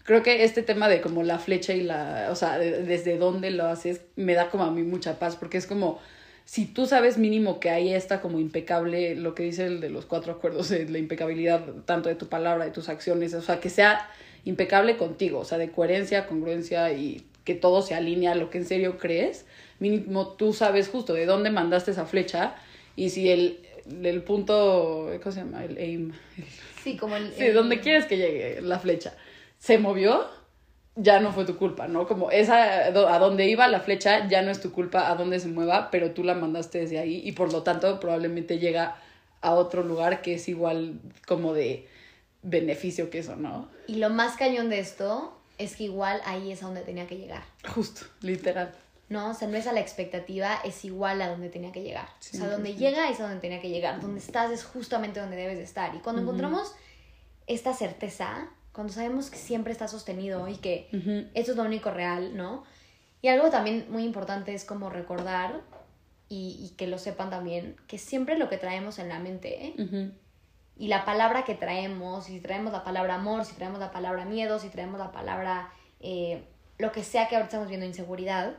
creo 0.04 0.22
que 0.22 0.44
este 0.44 0.62
tema 0.62 0.88
de 0.88 1.00
como 1.00 1.22
la 1.22 1.38
flecha 1.38 1.72
y 1.72 1.82
la, 1.82 2.28
o 2.30 2.34
sea, 2.34 2.58
desde 2.58 3.16
dónde 3.16 3.50
lo 3.50 3.66
haces, 3.66 4.02
me 4.16 4.34
da 4.34 4.50
como 4.50 4.64
a 4.64 4.70
mí 4.70 4.82
mucha 4.82 5.18
paz, 5.18 5.36
porque 5.36 5.56
es 5.56 5.66
como, 5.66 5.98
si 6.44 6.66
tú 6.66 6.86
sabes 6.86 7.16
mínimo 7.16 7.60
que 7.60 7.70
ahí 7.70 7.94
está 7.94 8.20
como 8.20 8.38
impecable 8.38 9.14
lo 9.14 9.34
que 9.34 9.44
dice 9.44 9.66
el 9.66 9.80
de 9.80 9.88
los 9.88 10.04
cuatro 10.04 10.32
acuerdos, 10.32 10.68
de 10.68 10.88
la 10.88 10.98
impecabilidad 10.98 11.64
tanto 11.86 12.08
de 12.08 12.14
tu 12.14 12.28
palabra, 12.28 12.66
de 12.66 12.72
tus 12.72 12.88
acciones, 12.88 13.32
o 13.34 13.40
sea, 13.40 13.60
que 13.60 13.70
sea 13.70 14.10
impecable 14.44 14.96
contigo, 14.96 15.40
o 15.40 15.44
sea, 15.44 15.58
de 15.58 15.70
coherencia, 15.70 16.26
congruencia 16.26 16.92
y 16.92 17.24
que 17.44 17.54
todo 17.54 17.82
se 17.82 17.94
alinea 17.94 18.32
a 18.32 18.34
lo 18.34 18.50
que 18.50 18.58
en 18.58 18.66
serio 18.66 18.98
crees, 18.98 19.46
mínimo 19.78 20.28
tú 20.28 20.52
sabes 20.52 20.88
justo 20.88 21.14
de 21.14 21.26
dónde 21.26 21.50
mandaste 21.50 21.90
esa 21.90 22.06
flecha 22.06 22.54
y 22.96 23.10
si 23.10 23.30
el, 23.30 23.60
el 24.02 24.22
punto, 24.22 25.10
¿cómo 25.22 25.32
se 25.32 25.40
llama? 25.40 25.64
El 25.64 25.76
aim. 25.78 26.12
Sí, 26.82 26.96
como 26.96 27.16
el... 27.16 27.32
Sí, 27.32 27.48
dónde 27.48 27.80
quieres 27.80 28.06
que 28.06 28.16
llegue 28.16 28.60
la 28.62 28.78
flecha 28.78 29.14
se 29.60 29.78
movió, 29.78 30.26
ya 30.96 31.20
no 31.20 31.32
fue 31.32 31.44
tu 31.44 31.56
culpa, 31.56 31.86
¿no? 31.86 32.08
Como 32.08 32.30
esa, 32.30 32.86
a 32.86 33.18
dónde 33.18 33.48
iba 33.48 33.68
la 33.68 33.80
flecha, 33.80 34.26
ya 34.26 34.42
no 34.42 34.50
es 34.50 34.60
tu 34.60 34.72
culpa 34.72 35.10
a 35.10 35.14
dónde 35.14 35.38
se 35.38 35.48
mueva, 35.48 35.90
pero 35.90 36.10
tú 36.12 36.24
la 36.24 36.34
mandaste 36.34 36.80
desde 36.80 36.98
ahí 36.98 37.20
y 37.24 37.32
por 37.32 37.52
lo 37.52 37.62
tanto 37.62 38.00
probablemente 38.00 38.58
llega 38.58 38.96
a 39.42 39.52
otro 39.52 39.84
lugar 39.84 40.22
que 40.22 40.34
es 40.34 40.48
igual 40.48 40.94
como 41.26 41.52
de 41.52 41.86
beneficio 42.42 43.10
que 43.10 43.18
eso, 43.18 43.36
¿no? 43.36 43.68
Y 43.86 43.96
lo 43.96 44.10
más 44.10 44.36
cañón 44.36 44.70
de 44.70 44.80
esto 44.80 45.36
es 45.58 45.76
que 45.76 45.84
igual 45.84 46.20
ahí 46.24 46.52
es 46.52 46.62
a 46.62 46.66
donde 46.66 46.82
tenía 46.82 47.06
que 47.06 47.16
llegar. 47.16 47.42
Justo, 47.74 48.06
literal. 48.22 48.72
No, 49.10 49.30
o 49.30 49.34
sea, 49.34 49.48
no 49.48 49.56
es 49.56 49.66
a 49.66 49.72
la 49.72 49.80
expectativa, 49.80 50.60
es 50.64 50.84
igual 50.84 51.20
a 51.20 51.28
donde 51.28 51.48
tenía 51.48 51.72
que 51.72 51.82
llegar. 51.82 52.06
o 52.06 52.22
sea, 52.22 52.48
donde 52.48 52.76
llega 52.76 53.10
es 53.10 53.18
a 53.18 53.24
donde 53.24 53.40
tenía 53.40 53.60
que 53.60 53.68
llegar. 53.68 54.00
Donde 54.00 54.20
estás 54.20 54.52
es 54.52 54.64
justamente 54.64 55.18
donde 55.18 55.36
debes 55.36 55.58
de 55.58 55.64
estar. 55.64 55.94
Y 55.96 55.98
cuando 55.98 56.22
encontramos 56.22 56.72
esta 57.48 57.74
certeza, 57.74 58.48
cuando 58.72 58.92
sabemos 58.92 59.30
que 59.30 59.36
siempre 59.36 59.72
está 59.72 59.88
sostenido 59.88 60.46
y 60.48 60.56
que 60.56 60.88
eso 61.34 61.50
es 61.50 61.56
lo 61.56 61.64
único 61.64 61.90
real, 61.90 62.36
¿no? 62.36 62.62
Y 63.20 63.28
algo 63.28 63.50
también 63.50 63.86
muy 63.90 64.04
importante 64.04 64.54
es 64.54 64.64
como 64.64 64.88
recordar 64.88 65.60
y, 66.28 66.72
que 66.76 66.86
lo 66.86 66.98
sepan 66.98 67.28
también, 67.28 67.74
que 67.88 67.98
siempre 67.98 68.38
lo 68.38 68.48
que 68.48 68.56
traemos 68.56 69.00
en 69.00 69.08
la 69.08 69.18
mente 69.18 69.74
y 70.80 70.88
la 70.88 71.04
palabra 71.04 71.44
que 71.44 71.54
traemos, 71.54 72.24
si 72.24 72.40
traemos 72.40 72.72
la 72.72 72.82
palabra 72.82 73.16
amor, 73.16 73.44
si 73.44 73.52
traemos 73.54 73.78
la 73.80 73.92
palabra 73.92 74.24
miedo, 74.24 74.58
si 74.58 74.70
traemos 74.70 74.98
la 74.98 75.12
palabra 75.12 75.70
eh, 76.00 76.42
lo 76.78 76.90
que 76.90 77.04
sea 77.04 77.28
que 77.28 77.36
ahora 77.36 77.44
estamos 77.44 77.68
viendo, 77.68 77.84
inseguridad, 77.84 78.56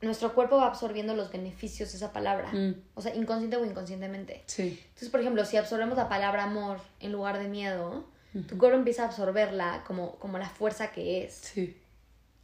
nuestro 0.00 0.34
cuerpo 0.34 0.56
va 0.56 0.66
absorbiendo 0.66 1.14
los 1.14 1.30
beneficios 1.30 1.92
de 1.92 1.98
esa 1.98 2.12
palabra, 2.12 2.50
mm. 2.52 2.74
o 2.94 3.00
sea, 3.00 3.14
inconsciente 3.14 3.56
o 3.56 3.64
inconscientemente. 3.64 4.42
Sí. 4.46 4.80
Entonces, 4.88 5.08
por 5.08 5.20
ejemplo, 5.20 5.44
si 5.44 5.56
absorbemos 5.56 5.96
la 5.96 6.08
palabra 6.08 6.42
amor 6.42 6.80
en 6.98 7.12
lugar 7.12 7.38
de 7.38 7.46
miedo, 7.46 8.08
tu 8.48 8.58
cuerpo 8.58 8.76
empieza 8.76 9.04
a 9.04 9.06
absorberla 9.06 9.84
como, 9.86 10.16
como 10.16 10.36
la 10.36 10.48
fuerza 10.48 10.90
que 10.90 11.22
es. 11.22 11.34
Sí. 11.34 11.76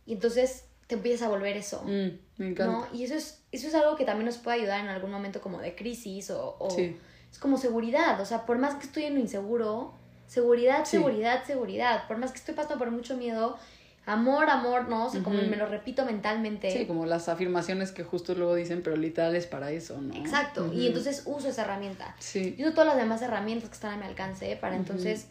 Y 0.06 0.12
entonces 0.12 0.66
te 0.86 0.94
empiezas 0.94 1.26
a 1.26 1.28
volver 1.28 1.56
eso. 1.56 1.82
Mm, 1.82 2.18
me 2.36 2.50
encanta. 2.50 2.88
Y 2.94 3.02
eso 3.02 3.16
es, 3.16 3.42
eso 3.50 3.66
es 3.66 3.74
algo 3.74 3.96
que 3.96 4.04
también 4.04 4.26
nos 4.26 4.38
puede 4.38 4.58
ayudar 4.58 4.78
en 4.78 4.88
algún 4.88 5.10
momento 5.10 5.40
como 5.40 5.58
de 5.58 5.74
crisis 5.74 6.30
o, 6.30 6.56
es 7.36 7.40
como 7.40 7.58
seguridad. 7.58 8.18
O 8.20 8.24
sea, 8.24 8.46
por 8.46 8.56
más 8.56 8.76
que 8.76 8.86
estoy 8.86 9.04
en 9.04 9.14
lo 9.14 9.20
inseguro, 9.20 9.92
seguridad, 10.26 10.86
seguridad, 10.86 11.44
seguridad. 11.44 12.08
Por 12.08 12.16
más 12.16 12.32
que 12.32 12.38
estoy 12.38 12.54
pasando 12.54 12.78
por 12.78 12.90
mucho 12.90 13.14
miedo, 13.14 13.58
amor, 14.06 14.48
amor, 14.48 14.88
¿no? 14.88 15.06
O 15.06 15.10
sea, 15.10 15.22
como 15.22 15.42
me 15.42 15.56
lo 15.56 15.66
repito 15.66 16.06
mentalmente. 16.06 16.70
Sí, 16.70 16.86
como 16.86 17.04
las 17.04 17.28
afirmaciones 17.28 17.92
que 17.92 18.04
justo 18.04 18.34
luego 18.34 18.54
dicen, 18.54 18.80
pero 18.82 18.96
literal 18.96 19.36
es 19.36 19.46
para 19.46 19.70
eso, 19.70 20.00
¿no? 20.00 20.14
Exacto. 20.14 20.72
Y 20.72 20.86
entonces 20.86 21.24
uso 21.26 21.48
esa 21.48 21.62
herramienta. 21.62 22.16
Sí. 22.18 22.54
Y 22.56 22.62
uso 22.62 22.72
todas 22.72 22.86
las 22.86 22.96
demás 22.96 23.20
herramientas 23.20 23.68
que 23.68 23.74
están 23.74 23.92
a 23.92 23.96
mi 23.98 24.06
alcance 24.06 24.56
para 24.56 24.76
entonces 24.76 25.26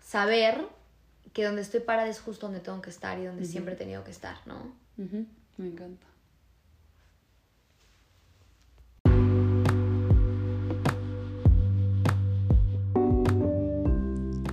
saber 0.00 0.64
que 1.32 1.44
donde 1.44 1.62
estoy 1.62 1.80
parada 1.80 2.08
es 2.08 2.20
justo 2.20 2.46
donde 2.46 2.60
tengo 2.60 2.80
que 2.80 2.90
estar 2.90 3.18
y 3.18 3.24
donde 3.24 3.44
siempre 3.44 3.74
he 3.74 3.76
tenido 3.76 4.04
que 4.04 4.12
estar, 4.12 4.36
¿no? 4.46 4.72
Me 4.96 5.66
encanta. 5.66 6.06